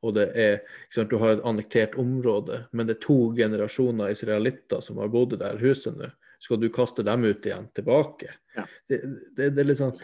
[0.06, 0.62] og det er,
[0.94, 5.36] sant, du har et annektert område, men det er to generasjoner israelitter som har bodd
[5.36, 6.12] i det huset nå.
[6.38, 8.30] Skal du kaste dem ut igjen tilbake?
[8.54, 8.68] Ja.
[8.90, 9.00] Det,
[9.34, 9.96] det, det er litt sånn,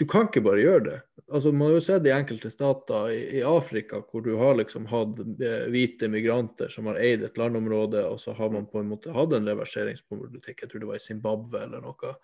[0.00, 0.94] du kan ikke bare gjøre det.
[1.28, 4.88] Altså, man har jo sett i enkelte stater i, i Afrika hvor du har liksom
[4.88, 8.88] hatt eh, hvite migranter som har eid et landområde, og så har man på en
[8.94, 10.64] måte hatt en reverseringspolitikk.
[10.64, 12.14] Jeg tror det var i Zimbabwe eller noe,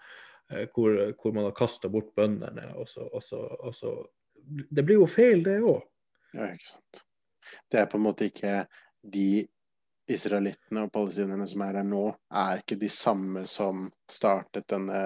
[0.48, 2.70] eh, hvor, hvor man har kasta bort bøndene.
[2.80, 3.98] Og så, og så, og så
[4.48, 5.84] Det blir jo feil, det òg.
[6.36, 7.04] Ja, ikke sant.
[7.70, 8.62] Det er på en måte ikke
[9.08, 9.46] de
[10.08, 15.00] israelittene og palestinerne som er her nå, er ikke de samme som startet denne,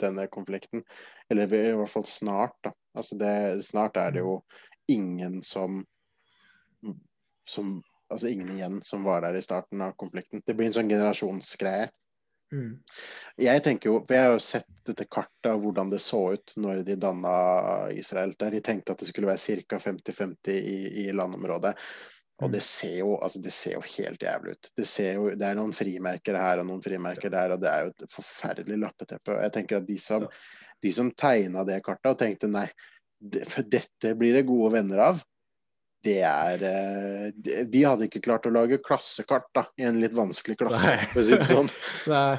[0.00, 0.84] denne konflikten.
[1.28, 2.72] Eller i hvert fall snart, da.
[2.96, 3.34] Altså det,
[3.66, 4.38] snart er det jo
[4.92, 5.82] ingen som
[7.46, 10.38] som Altså ingen igjen som var der i starten av konflikten.
[10.46, 11.88] Det blir en sånn generasjonsgreie.
[12.54, 12.78] Mm.
[13.42, 16.84] Jeg tenker jo, jeg har jo sett dette kartet av hvordan det så ut når
[16.86, 17.36] de danna
[17.94, 18.34] Israel.
[18.38, 19.80] Der de tenkte at det skulle være ca.
[19.82, 21.74] 50-50 i, i landområdet.
[22.44, 24.70] Og det ser jo altså det ser jo helt jævlig ut.
[24.76, 27.86] Det, ser jo, det er noen frimerker her og noen frimerker der, og det er
[27.86, 29.32] jo et forferdelig lappeteppe.
[29.32, 30.26] Og jeg tenker at de som,
[30.84, 32.66] de som tegna det kartet og tenkte nei,
[33.16, 35.24] det, for dette blir det gode venner av,
[36.06, 40.14] det er eh, de, de hadde ikke klart å lage klassekart da, i en litt
[40.16, 40.94] vanskelig klasse.
[41.12, 41.70] For å si det sånn.
[42.14, 42.38] Nei.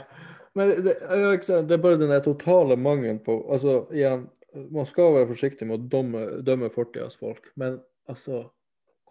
[0.57, 4.25] Men det, det er bare den totale mangelen på altså igjen,
[4.73, 7.77] Man skal være forsiktig med å dømme, dømme fortidas folk, men
[8.09, 8.47] altså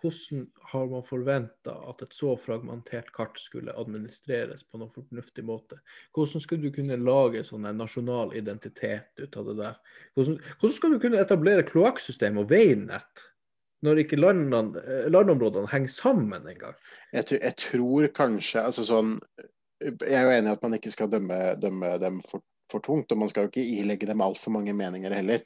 [0.03, 5.79] Hvordan har man forventa at et så fragmentert kart skulle administreres på noen fornuftig måte?
[6.14, 9.79] Hvordan skulle du kunne lage sånn en nasjonal identitet ut av det der?
[10.19, 13.25] Hvordan, hvordan skal du kunne etablere kloakksystem og veinett
[13.85, 16.77] når ikke landene, eh, landområdene henger sammen engang?
[17.12, 19.19] Jeg, jeg tror kanskje altså sånn,
[19.77, 22.41] Jeg er jo enig i at man ikke skal dømme, dømme dem for,
[22.73, 25.43] for tungt, og man skal jo ikke ilegge dem altfor mange meninger heller.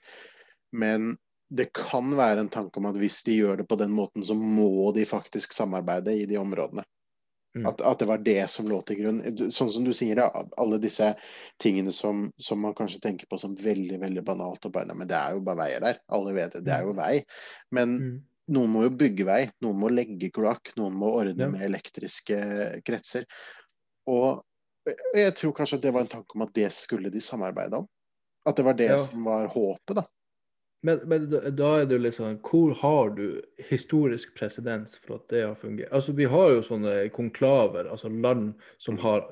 [0.70, 1.16] Men
[1.50, 4.36] det kan være en tanke om at hvis de gjør det på den måten, så
[4.38, 6.84] må de faktisk samarbeide i de områdene.
[7.56, 7.66] Mm.
[7.66, 9.16] At, at det var det som lå til grunn.
[9.50, 11.08] Sånn som du sier, da, alle disse
[11.58, 14.64] tingene som, som man kanskje tenker på som veldig veldig banalt.
[14.68, 15.98] og bare, nei, Men det er jo bare veier der.
[16.14, 16.64] Alle vet det.
[16.68, 17.24] Det er jo vei.
[17.74, 18.20] Men Mm.
[18.54, 21.50] noen må jo bygge vei, noen må legge kloakk, noen må ordne Ja.
[21.50, 23.26] med elektriske kretser.
[24.06, 24.42] Og
[25.14, 27.86] jeg tror kanskje at det var en tanke om at det skulle de samarbeide om.
[28.46, 28.98] At det var det Ja.
[28.98, 30.02] som var håpet, da.
[30.82, 35.42] Men, men da er det jo sånn Hvor har du historisk presedens for at det
[35.44, 35.90] har fungert?
[35.92, 39.26] Altså, Vi har jo sånne konklaver, altså land som har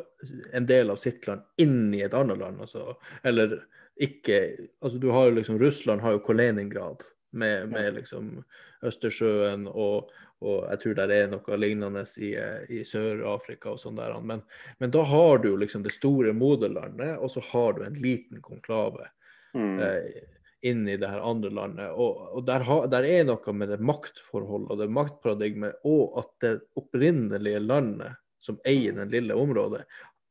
[0.52, 2.60] en del av sitt land inni et annet land.
[2.60, 3.62] Altså, eller
[3.96, 8.42] ikke altså Du har jo liksom Russland har jo Kaliningrad med, med liksom
[8.86, 12.30] Østersjøen og, og jeg tror det er noe lignende i,
[12.72, 14.14] i Sør-Afrika og sånn der.
[14.20, 14.44] Men,
[14.78, 19.08] men da har du liksom det store moderlandet, og så har du en liten konklave
[19.54, 19.80] Mm.
[19.80, 20.22] eh,
[20.66, 21.90] inn i det her andre landet.
[21.94, 26.30] Og, og der, ha, der er noe med det maktforholdet og det maktparadigmet, og at
[26.44, 29.84] det opprinnelige landet som eier det lille området,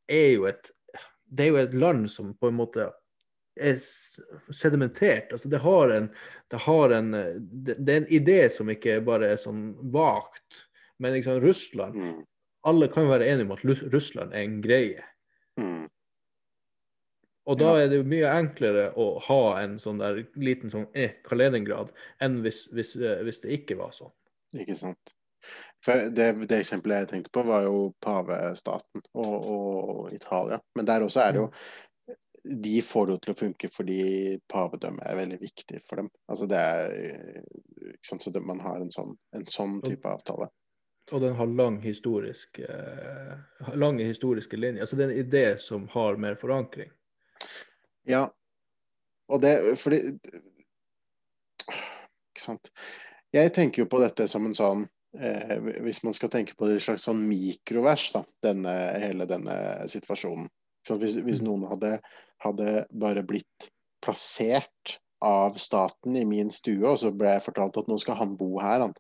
[0.08, 0.72] er jo et
[1.28, 2.86] det er jo et land som på en måte
[3.58, 3.80] er
[4.54, 5.32] sedimentert.
[5.34, 6.10] Altså det har en,
[6.52, 10.66] det, har en det, det er en idé som ikke bare er sånn vagt.
[11.04, 12.26] Men liksom Russland Mm.
[12.68, 15.04] Alle kan være enige om at Russland er en greie.
[15.62, 15.86] Mm.
[17.48, 21.16] Og da er det jo mye enklere å ha en sånn der liten sånn eh,
[21.28, 24.12] Kaliningrad enn hvis, hvis, eh, hvis det ikke var sånn.
[24.60, 25.14] Ikke sant.
[25.86, 30.60] For det, det eksempelet jeg tenkte på, var jo pavestaten og, og Italia.
[30.76, 31.52] Men der også er det jo
[32.48, 34.02] De får det til å funke fordi
[34.52, 36.12] pavedømmet er veldig viktig for dem.
[36.32, 36.94] Altså det er
[37.94, 40.50] ikke sant, Så det, man har en sånn, en sånn type avtale.
[41.12, 43.36] Og den har lang historisk, eh,
[43.80, 44.84] lange historiske linjer.
[44.84, 46.92] Altså det er en idé som har mer forankring.
[48.08, 48.28] Ja.
[49.28, 50.00] Og det Fordi
[51.68, 52.70] Ikke sant.
[53.36, 54.86] Jeg tenker jo på dette som en sånn
[55.20, 59.58] eh, Hvis man skal tenke på det i slags sånn mikrovers, da, denne, hele denne
[59.92, 60.48] situasjonen.
[60.88, 61.48] Hvis, hvis Mm.
[61.50, 61.98] noen hadde,
[62.46, 63.68] hadde bare blitt
[64.04, 68.38] plassert av staten i min stue, og så ble jeg fortalt at nå skal han
[68.40, 68.94] bo her, han.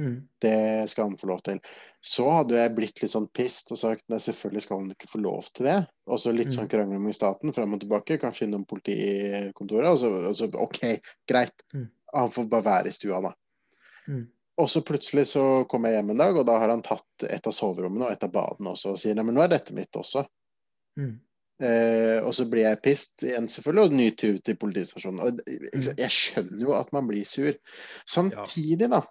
[0.00, 0.28] Mm.
[0.40, 1.58] Det skal han få lov til.
[2.00, 5.20] Så hadde jeg blitt litt sånn pissed og sagt nei, selvfølgelig skal han ikke få
[5.20, 5.78] lov til det.
[6.08, 6.56] Og så litt Mm.
[6.56, 9.90] sånn krangling med staten fram og tilbake, kanskje innom politikontoret.
[9.92, 10.80] Og så, og så OK,
[11.28, 11.66] greit.
[11.74, 11.90] Mm.
[12.14, 13.34] Han får bare være i stua, da.
[14.08, 14.24] Mm.
[14.62, 17.46] Og så plutselig så kommer jeg hjem en dag, og da har han tatt et
[17.46, 19.92] av soverommene og et av badene også, og sier nei, men nå er dette mitt
[19.96, 20.26] også.
[21.00, 21.14] Mm.
[21.62, 25.20] Eh, og så blir jeg pissed igjen, selvfølgelig, og ny tur til politistasjonen.
[25.22, 27.54] Og jeg skjønner jo at man blir sur.
[28.08, 29.02] Samtidig, da,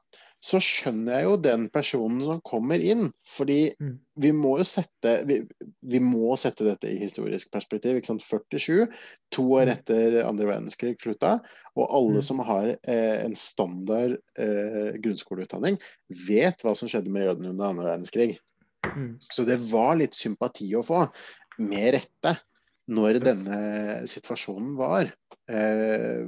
[0.42, 3.12] så skjønner jeg jo den personen som kommer inn.
[3.30, 4.00] Fordi Mm.
[4.18, 5.48] vi må jo sette vi,
[5.84, 7.96] vi må sette dette i historisk perspektiv.
[7.96, 8.88] ikke sant, 47,
[9.32, 9.74] to år Mm.
[9.78, 11.42] etter andre verdenskrig slutta,
[11.78, 12.24] og alle Mm.
[12.24, 15.78] som har eh, en standard eh, grunnskoleutdanning,
[16.10, 18.40] vet hva som skjedde med jødene under andre verdenskrig.
[18.84, 19.20] Mm.
[19.30, 21.12] Så det var litt sympati å få,
[21.60, 22.40] med rette,
[22.90, 25.14] når denne situasjonen var.
[25.48, 26.26] Eh,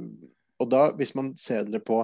[0.62, 2.02] og da, hvis man ser det på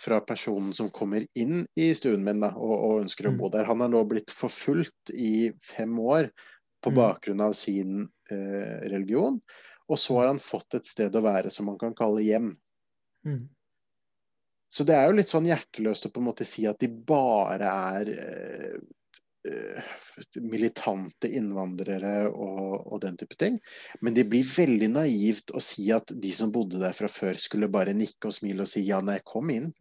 [0.00, 3.38] fra personen som kommer inn i stuen min da, og, og ønsker å Mm.
[3.38, 3.68] bo der.
[3.68, 6.30] Han har nå blitt forfulgt i fem år
[6.82, 6.96] på Mm.
[6.98, 9.40] bakgrunn av sin eh, religion.
[9.88, 12.56] Og så har han fått et sted å være som man kan kalle hjem.
[13.24, 13.48] Mm.
[14.68, 17.68] Så det er jo litt sånn hjerteløst å på en måte si at de bare
[17.70, 18.80] er eh, eh,
[20.40, 23.58] militante innvandrere og, og den type ting.
[24.00, 27.70] Men det blir veldig naivt å si at de som bodde der fra før, skulle
[27.72, 29.72] bare nikke og smile og si ja, nei, kom inn.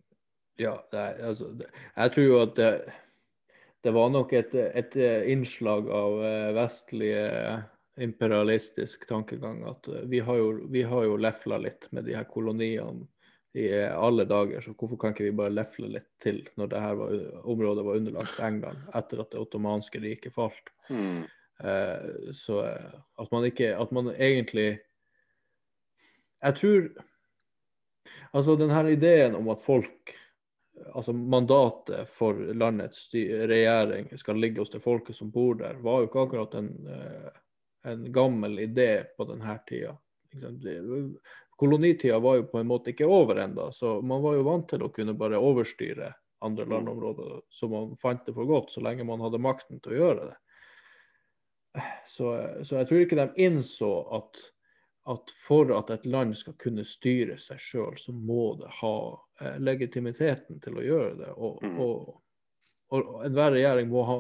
[0.62, 1.50] Ja, er, altså,
[1.96, 2.72] jeg tror jo at det,
[3.84, 4.98] det var nok et, et
[5.34, 6.20] innslag av
[6.56, 7.64] vestlige eh,
[8.04, 9.64] imperialistisk tankegang.
[9.70, 13.08] At eh, vi har jo, vi jo lefla litt med de her koloniene
[13.54, 16.96] i alle dager, så hvorfor kan ikke vi bare lefle litt til når det her
[16.98, 17.12] var,
[17.46, 20.72] området var underlagt England etter at det ottomanske riket falt?
[20.90, 21.28] Mm.
[21.60, 24.80] Eh, så eh, at man ikke At man egentlig
[26.42, 26.88] Jeg tror
[28.34, 30.16] Altså den her ideen om at folk
[30.96, 36.08] Altså mandatet for landets regjering skal ligge hos det folket som bor der, var jo
[36.10, 37.30] ikke akkurat en, eh,
[37.92, 39.94] en gammel idé på denne tida.
[41.64, 44.82] Kolonitida var jo på en måte ikke over ennå, så man var jo vant til
[44.84, 46.10] å kunne bare overstyre
[46.44, 50.00] andre landområder som man fant det for godt, så lenge man hadde makten til å
[50.02, 50.36] gjøre det.
[52.06, 52.34] Så,
[52.68, 54.42] så jeg tror ikke de innså at,
[55.10, 58.96] at for at et land skal kunne styre seg sjøl, så må det ha
[59.40, 61.32] eh, legitimiteten til å gjøre det.
[61.38, 61.80] Og, Mm.
[61.80, 62.20] og,
[62.92, 64.20] og enhver regjering må ha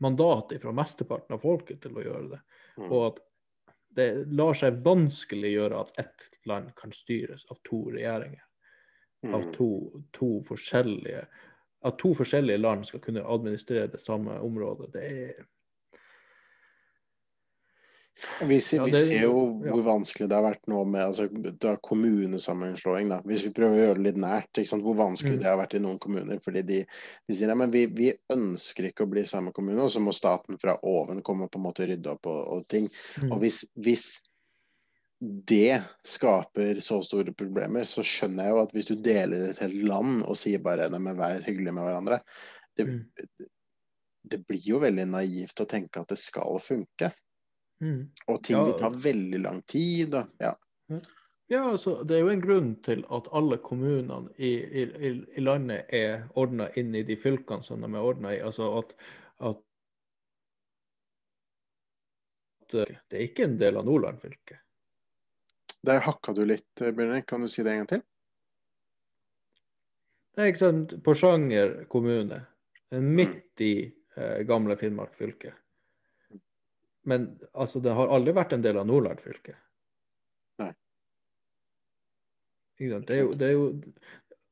[0.00, 2.40] mandat fra mesteparten av folket til å gjøre det.
[2.80, 2.88] Mm.
[2.88, 3.20] Og at
[3.98, 4.08] det
[4.38, 8.44] lar seg vanskelig gjøre at ett land kan styres av to regjeringer.
[9.26, 9.52] Av Mm.
[9.56, 9.70] to,
[10.14, 11.26] to forskjellige
[11.82, 14.92] At to forskjellige land skal kunne administrere det samme området.
[14.92, 15.44] Det er
[18.48, 21.28] Vi, ser, vi ser jo hvor vanskelig det har vært nå med altså,
[21.62, 23.12] da kommunesammenslåing.
[23.12, 23.20] Da.
[23.28, 25.42] Hvis vi prøver å gjøre det litt nært, hvor vanskelig Mm.
[25.42, 26.40] det har vært i noen kommuner.
[26.42, 26.80] Fordi de,
[27.28, 30.58] de sier at vi, vi ønsker ikke å bli samme kommune, og så må staten
[30.58, 32.88] fra oven komme og på en måte rydde opp og, og ting.
[33.22, 33.30] Mm.
[33.32, 34.08] Og hvis, hvis
[35.18, 39.80] det skaper så store problemer, så skjønner jeg jo at hvis du deler et helt
[39.88, 42.20] land og sier bare nei, men vær hyggelig med hverandre,
[42.78, 43.48] det, Mm.
[44.30, 47.10] det blir jo veldig naivt å tenke at det skal funke.
[47.80, 48.08] Mm.
[48.28, 48.64] Og ting Ja.
[48.64, 50.14] vil ta veldig lang tid.
[50.14, 50.54] Og, ja.
[51.48, 54.50] Ja, altså, Det er jo en grunn til at alle kommunene i,
[54.82, 58.40] i, i- landet er ordna inn i de fylkene som de er ordna i.
[58.44, 58.92] Altså at,
[59.40, 59.62] at,
[62.74, 64.58] eh, det er ikke en del av Nordland fylke.
[65.86, 67.22] Der hakka du litt, Bjørne.
[67.26, 68.02] Kan du si det en gang til?
[70.34, 72.42] Det er ikke sant, Porsanger kommune
[72.92, 73.72] er midt i
[74.16, 75.54] eh, gamle Finnmark fylke.
[77.08, 79.54] Men altså, det har aldri vært en del av Nordland fylke.
[80.60, 80.72] Nei.
[82.78, 83.68] Det er jo, det er jo,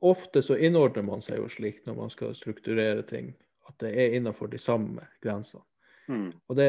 [0.07, 3.35] ofte så innordner man seg jo slik når man skal strukturere ting,
[3.69, 5.63] at det er innenfor de samme grensene.
[6.09, 6.31] Mm.
[6.47, 6.69] Og det,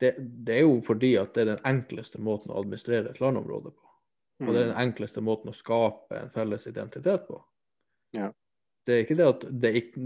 [0.00, 3.72] det, det er jo fordi at det er den enkleste måten å administrere et landområde
[3.74, 3.84] på.
[4.46, 4.70] Og det er Mm.
[4.70, 7.40] den enkleste måten å skape en felles identitet på.
[8.14, 8.28] Ja.
[8.88, 10.02] Det er ikke det at det ikke,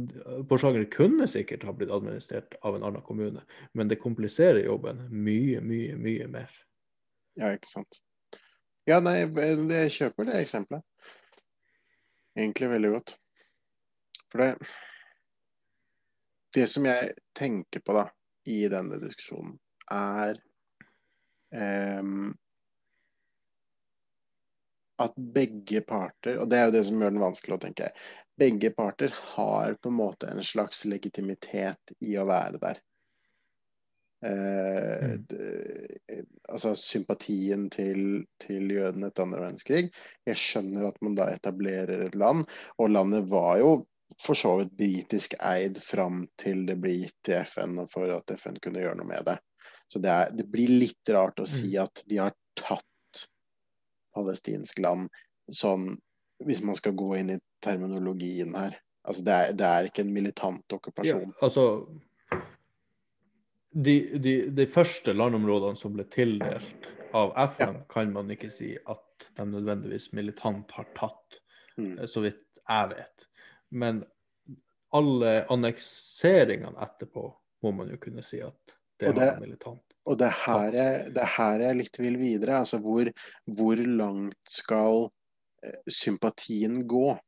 [0.51, 3.45] Porsanger kunne sikkert ha blitt administrert av en annen kommune,
[3.79, 6.57] men det kompliserer jobben mye, mye, mye mer.
[7.39, 8.01] Ja, ikke sant.
[8.91, 10.83] Ja, nei, jeg kjøper det eksempelet.
[12.35, 13.15] Egentlig veldig godt.
[14.33, 14.57] For det
[16.53, 18.09] Det som jeg tenker på da,
[18.45, 19.55] i denne diskusjonen,
[19.89, 20.37] er
[22.03, 22.33] um,
[25.01, 27.89] at begge parter, og det er jo det som gjør den vanskelig å tenke,
[28.39, 32.81] begge parter har på en måte en slags legitimitet i å være der.
[34.25, 35.25] Eh, Mm.
[35.27, 39.89] det, altså sympatien til, til jødene etter andre verdenskrig.
[40.27, 42.45] Jeg skjønner at man da etablerer et land,
[42.79, 43.73] og landet var jo
[44.23, 48.31] for så vidt britisk eid fram til det ble gitt til FN, og for at
[48.39, 49.39] FN kunne gjøre noe med det.
[49.91, 53.27] Så det, er, det blir litt rart å si at de har tatt
[54.15, 55.09] palestinsk land
[55.51, 55.97] sånn,
[56.47, 58.77] hvis man skal gå inn i terminologien her.
[59.05, 61.33] Altså det er, det er ikke en militant Ja, okkupasjon.
[61.43, 61.65] altså
[63.73, 69.27] de, de, de første landområdene som ble tildelt av FN, kan man ikke si at
[69.39, 71.39] de nødvendigvis militant har tatt,
[71.79, 71.95] Mm.
[71.99, 73.23] eh, så vidt jeg vet.
[73.71, 74.03] Men
[74.93, 77.23] alle annekseringene etterpå
[77.65, 79.81] må man jo kunne si at det, Og det- var militant.
[80.05, 82.59] Og det er her jeg, det er her jeg litt vil videre.
[82.61, 83.09] Altså hvor,
[83.57, 85.09] hvor langt skal
[85.91, 87.19] sympatien gå?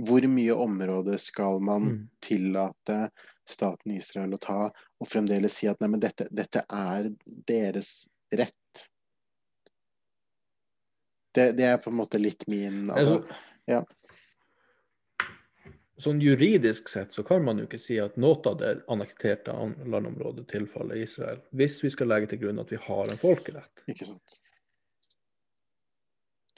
[0.00, 2.08] Hvor mye område skal man Mm.
[2.24, 3.10] tillate
[3.44, 7.10] staten Israel å ta, og fremdeles si at nei, men dette, dette er
[7.48, 8.54] deres rett?
[11.34, 13.34] Det, det er på en måte litt min altså, Altså,
[13.66, 13.84] ja.
[16.00, 19.52] Sånn juridisk sett så kan man jo ikke si at noe av det annekterte
[19.84, 23.82] landområdet tilfaller Israel, hvis vi skal legge til grunn at vi har en folkerett.
[23.86, 24.38] Ikke sant?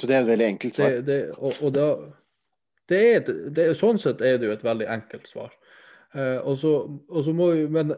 [0.02, 0.96] Så det er et veldig enkelt svar.
[0.98, 1.88] Det, det, og, og da,
[2.90, 3.20] det er,
[3.54, 5.52] det er, sånn sett er det jo et veldig enkelt svar.
[6.12, 7.94] Eh, og, så, og så må vi Men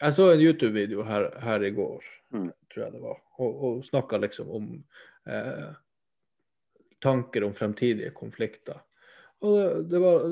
[0.00, 2.50] jeg så en YouTube-video her, her i går, Mm.
[2.74, 4.64] tror jeg det var, og, og snakka liksom om
[5.30, 5.68] eh,
[6.98, 8.80] tanker om fremtidige konflikter.
[9.46, 10.24] Og det, var,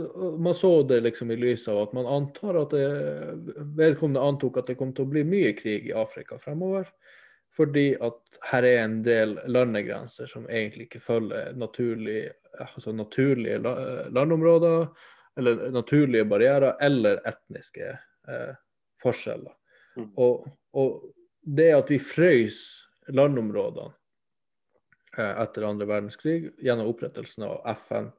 [0.42, 4.72] man så det liksom i lys av at man antar at det, vedkommende antok at
[4.72, 6.88] det kom til å bli mye krig i Afrika fremover.
[7.54, 12.26] Fordi at her er en del landegrenser som egentlig ikke følger naturlig,
[12.58, 13.60] altså naturlige
[14.14, 14.88] landområder,
[15.38, 17.92] eller naturlige barrierer, eller etniske
[18.28, 18.54] eh,
[19.02, 19.54] forskjeller.
[19.96, 20.10] Mm.
[20.18, 21.14] Og, og
[21.44, 22.58] det at vi frøys
[23.14, 23.92] landområdene
[25.18, 28.10] eh, etter andre verdenskrig gjennom opprettelsen av FN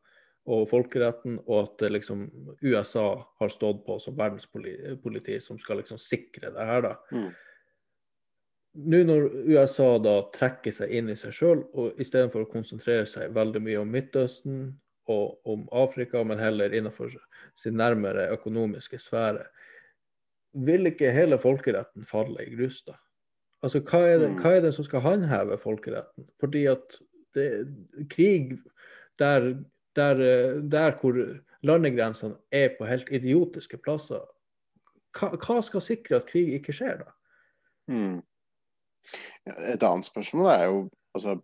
[0.45, 2.27] og folkeretten, og at det liksom
[2.61, 3.07] USA
[3.41, 6.93] har stått på som verdenspoliti som skal liksom sikre det her, da.
[7.11, 7.31] Mm.
[8.75, 13.31] Nå når USA da trekker seg inn i seg sjøl, og istedenfor å konsentrere seg
[13.35, 14.65] veldig mye om Midtøsten
[15.11, 17.13] og om Afrika, men heller innenfor
[17.59, 19.45] sin nærmere økonomiske sfære,
[20.65, 22.97] vil ikke hele folkeretten falle i grus da?
[23.63, 26.27] Altså, hva er, det, hva er det som skal håndheve folkeretten?
[26.41, 26.99] Fordi at
[27.35, 27.47] det,
[28.11, 28.57] krig
[29.19, 29.53] der,
[29.97, 30.21] der,
[30.61, 31.17] der hvor
[31.65, 34.21] landegrensene er på helt idiotiske plasser,
[35.15, 37.13] hva, hva skal sikre at krig ikke skjer da?
[37.91, 38.19] Mm.
[39.45, 40.77] Et annet spørsmål er jo
[41.15, 41.37] altså,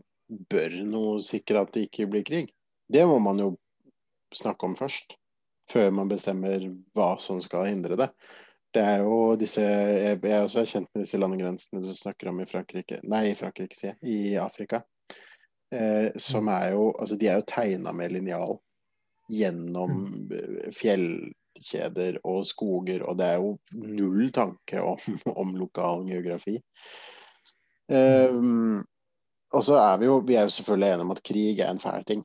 [0.51, 2.53] bør noe sikre at det ikke blir krig?
[2.91, 3.51] Det må man jo
[4.35, 5.17] snakke om først,
[5.71, 6.63] før man bestemmer
[6.95, 8.09] hva som skal hindre det.
[8.71, 12.39] Det er jo disse Jeg, jeg er også kjent med disse landegrensene du snakker om
[12.39, 13.99] i Frankrike Nei, i Frankrike, sier jeg.
[14.07, 14.79] I Afrika.
[15.75, 18.57] Eh, som er jo Altså, de er jo tegna med linjal
[19.31, 26.57] gjennom eh, fjellkjeder og skoger, og det er jo null tanke om, om lokal geografi.
[27.91, 28.81] Um,
[29.51, 31.81] og så er vi jo vi er jo selvfølgelig enige om at krig er en
[31.83, 32.21] fæl ting.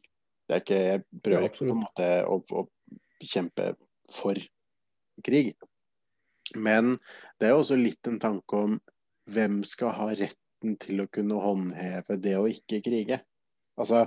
[0.46, 3.72] Det er ikke, jeg prøver ikke på en måte å, å kjempe
[4.14, 4.38] for
[5.26, 5.57] krig.
[6.55, 6.94] Men
[7.38, 8.76] det er jo også litt en tanke om
[9.35, 13.18] hvem skal ha retten til å kunne håndheve det å ikke krige.
[13.76, 14.07] Altså,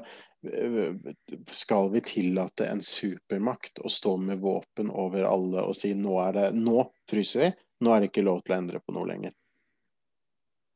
[1.52, 6.38] skal vi tillate en supermakt å stå med våpen over alle og si nå er
[6.38, 7.52] det, nå fryser vi,
[7.84, 9.36] nå er det ikke lov til å endre på noe lenger.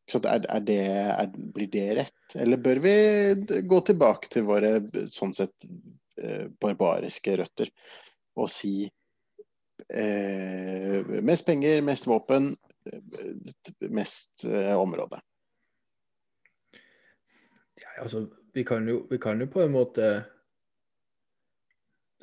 [0.04, 2.96] Er, er det, er, blir det rett, eller bør vi
[3.63, 4.74] gå tilbake til våre
[5.08, 5.63] sånn sett
[6.20, 7.72] eh, barbariske røtter
[8.36, 8.84] og si
[9.88, 12.52] eh, mest penger, mest våpen,
[12.92, 15.22] eh, mest eh, område?
[17.80, 20.10] Ja, altså, vi kan, jo, vi kan jo på en måte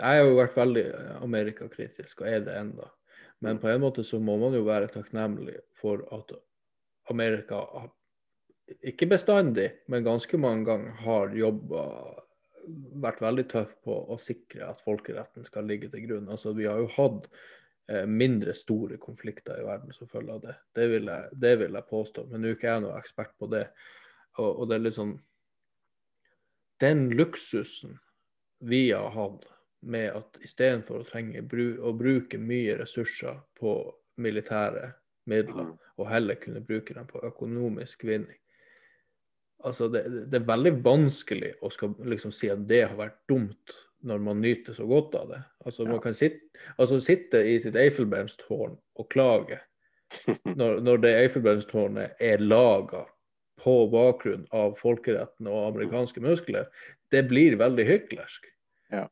[0.00, 2.92] Jeg har jo vært veldig eh, amerikakritisk, og er det enda.
[3.40, 6.36] Men på en måte så må man jo være takknemlig for at
[7.10, 7.64] Amerika
[8.86, 11.84] ikke bestandig, men ganske mange ganger har jobba
[13.02, 16.28] vært veldig tøff på å sikre at folkeretten skal ligge til grunn.
[16.30, 17.26] Altså, vi har jo hatt
[17.90, 20.54] eh, mindre store konflikter i verden som følge av det.
[20.76, 22.26] Det vil jeg, det vil jeg påstå.
[22.30, 23.64] Men nå er ikke jeg noen ekspert på det.
[24.38, 25.16] Og, og det er litt sånn
[26.80, 27.98] Den luksusen
[28.60, 29.48] vi har hatt
[29.80, 31.42] med at istedenfor å trenge
[31.80, 33.74] å bruke mye ressurser på
[34.20, 34.90] militære
[35.28, 38.38] midler, og heller kunne bruke dem på økonomisk vinning.
[39.64, 43.74] Altså, det, det er veldig vanskelig å skal liksom si at det har vært dumt
[44.08, 45.40] når man nyter så godt av det.
[45.66, 45.90] Altså, Ja.
[45.92, 46.40] Man kan sitte,
[46.78, 49.60] altså, sitte i sitt Eiffelbernstårn og klage
[50.58, 53.04] når, når det Eiffelbernstårnet er laga
[53.60, 56.70] på bakgrunn av folkeretten og amerikanske muskler.
[57.12, 58.48] Det blir veldig hyklersk.
[58.94, 59.04] Ja.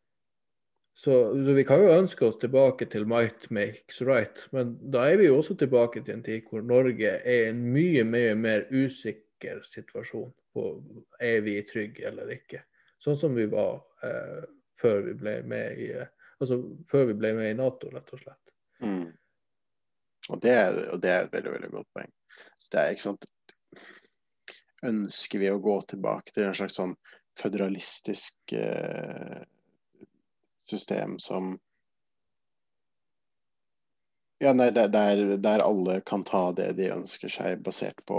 [0.99, 1.15] Så,
[1.47, 5.29] så vi kan jo ønske oss tilbake til might makes right, men da er vi
[5.29, 9.61] jo også tilbake til en tid hvor Norge er i en mye, mye mer usikker
[9.63, 10.65] situasjon på
[11.23, 12.65] er vi trygge eller ikke.
[12.99, 14.43] Sånn som vi var eh,
[14.83, 16.11] før vi ble med i eh,
[16.43, 16.59] altså
[16.91, 18.53] før vi ble med i Nato, rett og slett.
[18.83, 19.07] Mm.
[20.29, 22.11] Og, det er, og det er et veldig, veldig godt poeng.
[22.69, 23.29] Det er ikke sant
[24.87, 26.93] Ønsker vi å gå tilbake til en slags sånn
[27.39, 29.41] føderalistisk eh,
[30.71, 31.57] system som
[34.39, 34.87] Ja, nei, der,
[35.43, 38.19] der, alle kan ta det de ønsker seg, basert på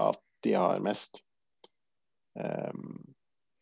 [0.00, 0.16] at
[0.46, 1.20] de har mest.
[2.32, 3.12] Um,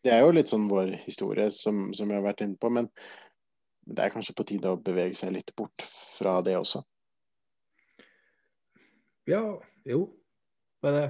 [0.07, 2.87] det er jo litt sånn vår historie, som, som vi har vært inne på, men
[3.91, 5.83] det er kanskje på tide å bevege seg litt bort
[6.15, 6.85] fra det også.
[9.27, 9.43] Ja,
[9.91, 10.05] jo.
[10.87, 11.07] Er det?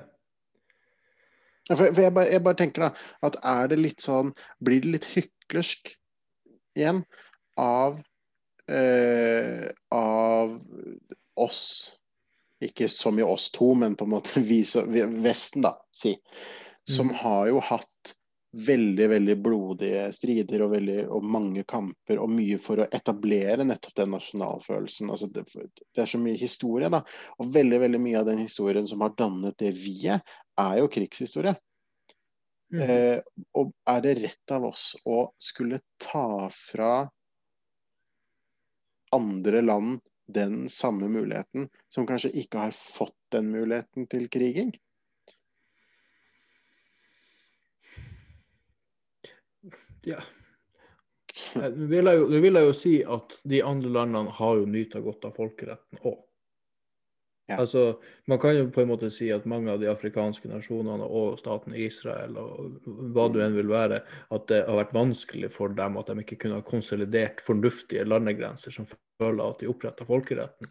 [1.71, 2.91] For, for jeg, bare, jeg bare tenker da,
[3.29, 4.33] at er det litt sånn
[4.65, 5.93] Blir det litt hyklersk
[6.81, 7.03] igjen
[7.61, 8.01] av
[8.71, 10.57] uh, av
[11.41, 11.97] oss
[12.61, 14.61] Ikke så mye oss to, men på en måte vi,
[15.25, 16.17] Vesten, da, si.
[16.85, 17.17] Som Mm.
[17.23, 18.17] har jo hatt
[18.53, 23.95] veldig, veldig blodige strider og, veldig, og mange kamper og mye for å etablere nettopp
[24.01, 25.11] den nasjonalfølelsen.
[25.15, 27.05] Altså det, det er så mye historie, da.
[27.39, 30.25] Og veldig, veldig mye av den historien som har dannet det vi er,
[30.59, 31.55] er jo krigshistorie.
[32.71, 32.83] Mhm.
[32.83, 37.11] Eh, og er det rett av oss å skulle ta fra
[39.11, 40.01] andre land
[40.31, 44.71] den samme muligheten, som kanskje ikke har fått den muligheten til kriging?
[50.07, 50.23] Ja.
[51.57, 54.67] Eh, Nå vil, jeg jo, vil jeg jo si at de andre landene har jo
[54.71, 56.19] nyta godt av folkeretten òg.
[57.51, 57.57] Ja.
[57.59, 57.99] Altså,
[58.31, 61.75] man kan jo på en måte si at mange av de afrikanske nasjonene og staten
[61.75, 63.33] Israel og hva Mm.
[63.35, 66.61] du enn vil være, at det har vært vanskelig for dem at de ikke kunne
[66.61, 68.87] ha konsolidert fornuftige landegrenser som
[69.21, 70.71] føler at de oppretta folkeretten.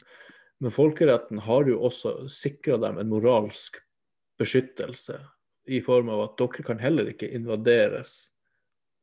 [0.62, 3.78] Men folkeretten har jo også sikra dem en moralsk
[4.40, 5.20] beskyttelse
[5.68, 8.30] i form av at dere kan heller ikke invaderes,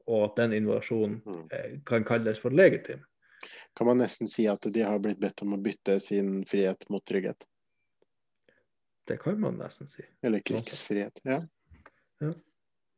[0.08, 1.48] og at den invasjonen Mm.
[1.52, 3.04] eh, kan kalles for legitim.
[3.76, 7.04] Kan man nesten si at de har blitt bedt om å bytte sin frihet mot
[7.04, 7.44] trygghet?
[9.06, 10.02] Det kan man nesten si.
[10.26, 11.20] Eller krigsfrihet.
[11.22, 11.42] Ja.
[12.20, 12.32] Ja.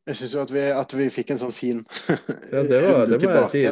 [0.08, 1.82] Jeg syns jo at vi, at vi fikk en sånn fin
[2.52, 3.62] Ja, det var- runde det må jeg si.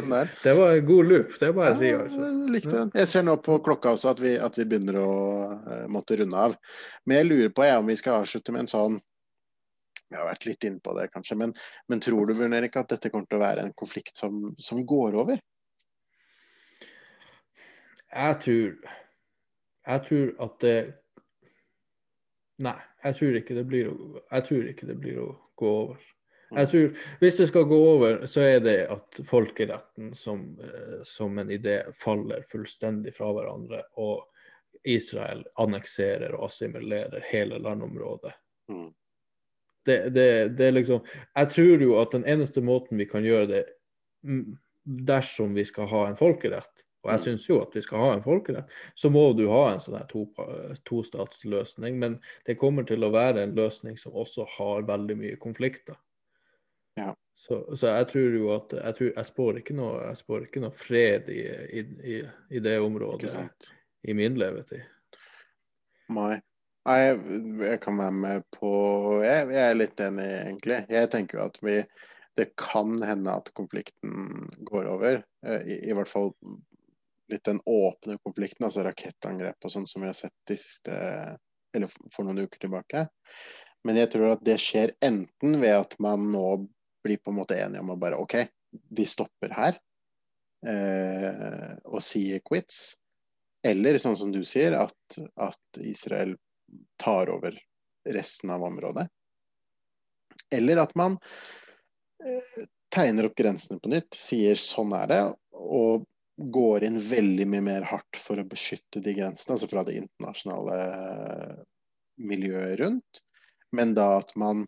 [0.43, 1.87] Det var en god loop, det må jeg si.
[1.89, 2.19] Ja, altså.
[2.27, 2.91] jeg likte den.
[3.01, 5.13] Jeg ser nå på klokka også at vi, at vi begynner å
[5.55, 6.53] uh, måtte runde av.
[7.05, 8.99] Men jeg lurer på jeg, om vi skal avslutte med en sånn
[10.07, 11.35] Vi har vært litt inne på det, kanskje.
[11.41, 11.55] Men,
[11.89, 14.85] men tror du Bjørn Erik, at dette kommer til å være en konflikt som, som
[14.87, 15.41] går over?
[18.13, 18.77] Jeg tror
[19.89, 20.77] Jeg tror at det
[22.65, 23.89] Nei, jeg tror ikke det blir
[24.71, 26.05] ikke det blir å gå over.
[26.55, 31.37] Jeg tror, Hvis det skal gå over, så er det at folkeretten som, eh, som
[31.37, 34.23] en idé faller fullstendig fra hverandre, og
[34.87, 38.31] Israel annekserer og assimilerer hele landområdet.
[38.71, 38.93] Mm.
[39.87, 40.99] Det, det, det er liksom
[41.35, 43.61] Jeg tror jo at den eneste måten vi kan gjøre det
[44.27, 44.57] mm,
[45.07, 48.23] dersom vi skal ha en folkerett, og jeg syns jo at vi skal ha en
[48.25, 50.27] folkerett, så må du ha en sånn her to-
[50.89, 51.95] tostatsløsning.
[52.01, 55.95] Men det kommer til å være en løsning som også har veldig mye konflikter.
[56.99, 57.13] Ja.
[57.37, 60.61] Så, så jeg tror jo at jeg, tror, jeg, spår ikke noe, jeg spår ikke
[60.63, 61.41] noe fred i,
[61.79, 63.33] i, i, det området
[64.09, 64.83] i min levetid.
[66.13, 66.39] Nei.
[66.87, 68.69] Nei, jeg, jeg kan være med på
[69.19, 70.77] jeg, jeg er litt enig, egentlig.
[70.95, 71.81] Jeg tenker jo at vi
[72.37, 75.23] Det kan hende at konflikten går over.
[75.43, 76.31] eh, I, i hvert fall
[77.31, 80.93] litt den åpne konflikten, altså rakettangrep og sånn som vi har sett de siste
[81.75, 83.03] Eller for noen uker tilbake.
[83.85, 86.45] Men jeg tror at det skjer enten ved at man nå
[87.03, 88.37] blir på en måte enige om å bare OK,
[88.71, 89.77] vi stopper her.
[90.65, 92.97] Eh, og sier quits.
[93.67, 96.35] Eller sånn som du sier, at, at Israel
[96.99, 97.59] tar over
[98.07, 99.07] resten av området.
[100.53, 101.17] Eller at man
[102.23, 105.23] eh, tegner opp grensene på nytt, sier sånn er det,
[105.57, 106.07] og
[106.37, 110.77] går inn veldig mye mer hardt for å beskytte de grensene, altså fra det internasjonale
[112.17, 113.21] miljøet rundt.
[113.75, 114.65] Men da at man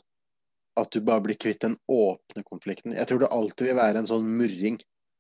[0.80, 2.94] at du bare blir kvitt den åpne konflikten.
[2.96, 4.78] Jeg tror det alltid vil være en sånn murring.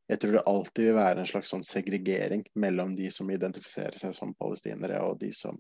[0.09, 4.15] Jeg tror det alltid vil være en slags sånn segregering mellom de som identifiserer seg
[4.17, 5.59] som palestinere, og de som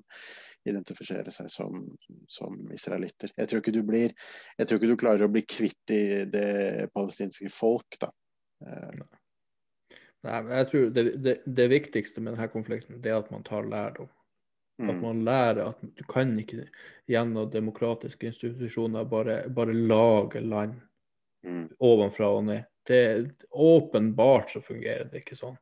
[0.67, 1.83] identifisere seg som,
[2.27, 3.31] som israelitter.
[3.37, 4.15] Jeg tror, blir,
[4.57, 8.11] jeg tror ikke du klarer å bli kvitt i det palestinske folk, da.
[10.27, 13.45] Nei, men jeg tror det, det, det viktigste med denne konflikten det er at man
[13.47, 14.09] tar lærdom.
[14.79, 16.65] At mm, man lærer at du kan ikke
[17.11, 20.77] gjennom demokratiske institusjoner bare, bare lage land
[21.43, 22.67] mm, ovenfra og ned.
[22.87, 25.57] Det er Åpenbart så fungerer det ikke sånn.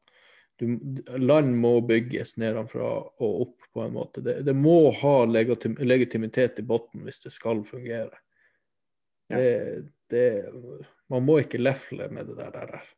[0.57, 0.77] Du,
[1.17, 4.21] land må bygges nedenfra og opp på en måte.
[4.25, 8.21] Det, det må ha legitim, legitimitet i bunnen hvis det skal fungere.
[9.33, 9.37] Ja.
[9.37, 9.51] Det,
[10.13, 10.25] det,
[11.13, 12.73] man må ikke lefle med det der.
[12.73, 12.89] der.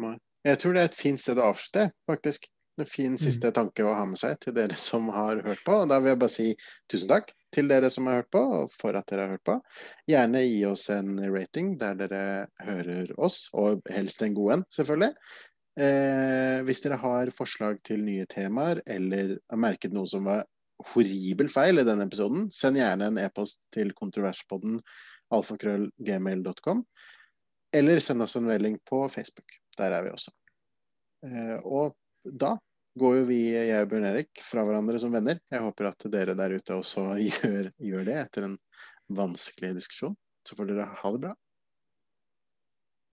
[0.00, 0.16] nei.
[0.44, 2.48] Jeg tror det er et fint sted å avslutte, faktisk.
[2.80, 3.18] En fin Mm.
[3.20, 5.82] siste tanke å ha med seg til dere som har hørt på.
[5.82, 6.56] Og da vil jeg bare si
[6.88, 9.60] tusen takk til dere som har hørt på, og for at dere har hørt på.
[10.08, 15.12] Gjerne gi oss en rating der dere hører oss, og helst en god en, selvfølgelig.
[15.78, 20.44] Eh, hvis dere har forslag til nye temaer, eller har merket noe som var
[20.94, 24.80] horribelt feil i denne episoden, send gjerne en e-post til kontroverspodden
[25.32, 26.84] alfakrøllgmail.com,
[27.72, 29.61] eller send oss en melding på Facebook.
[29.78, 30.32] Der er vi også.
[31.26, 32.54] Eh, og da
[32.98, 35.40] går jo vi, jeg og Bjørn Erik, fra hverandre som venner.
[35.52, 38.58] Jeg håper at dere der ute også gjør, gjør det etter en
[39.12, 40.16] vanskelig diskusjon.
[40.46, 41.32] Så får dere ha det bra.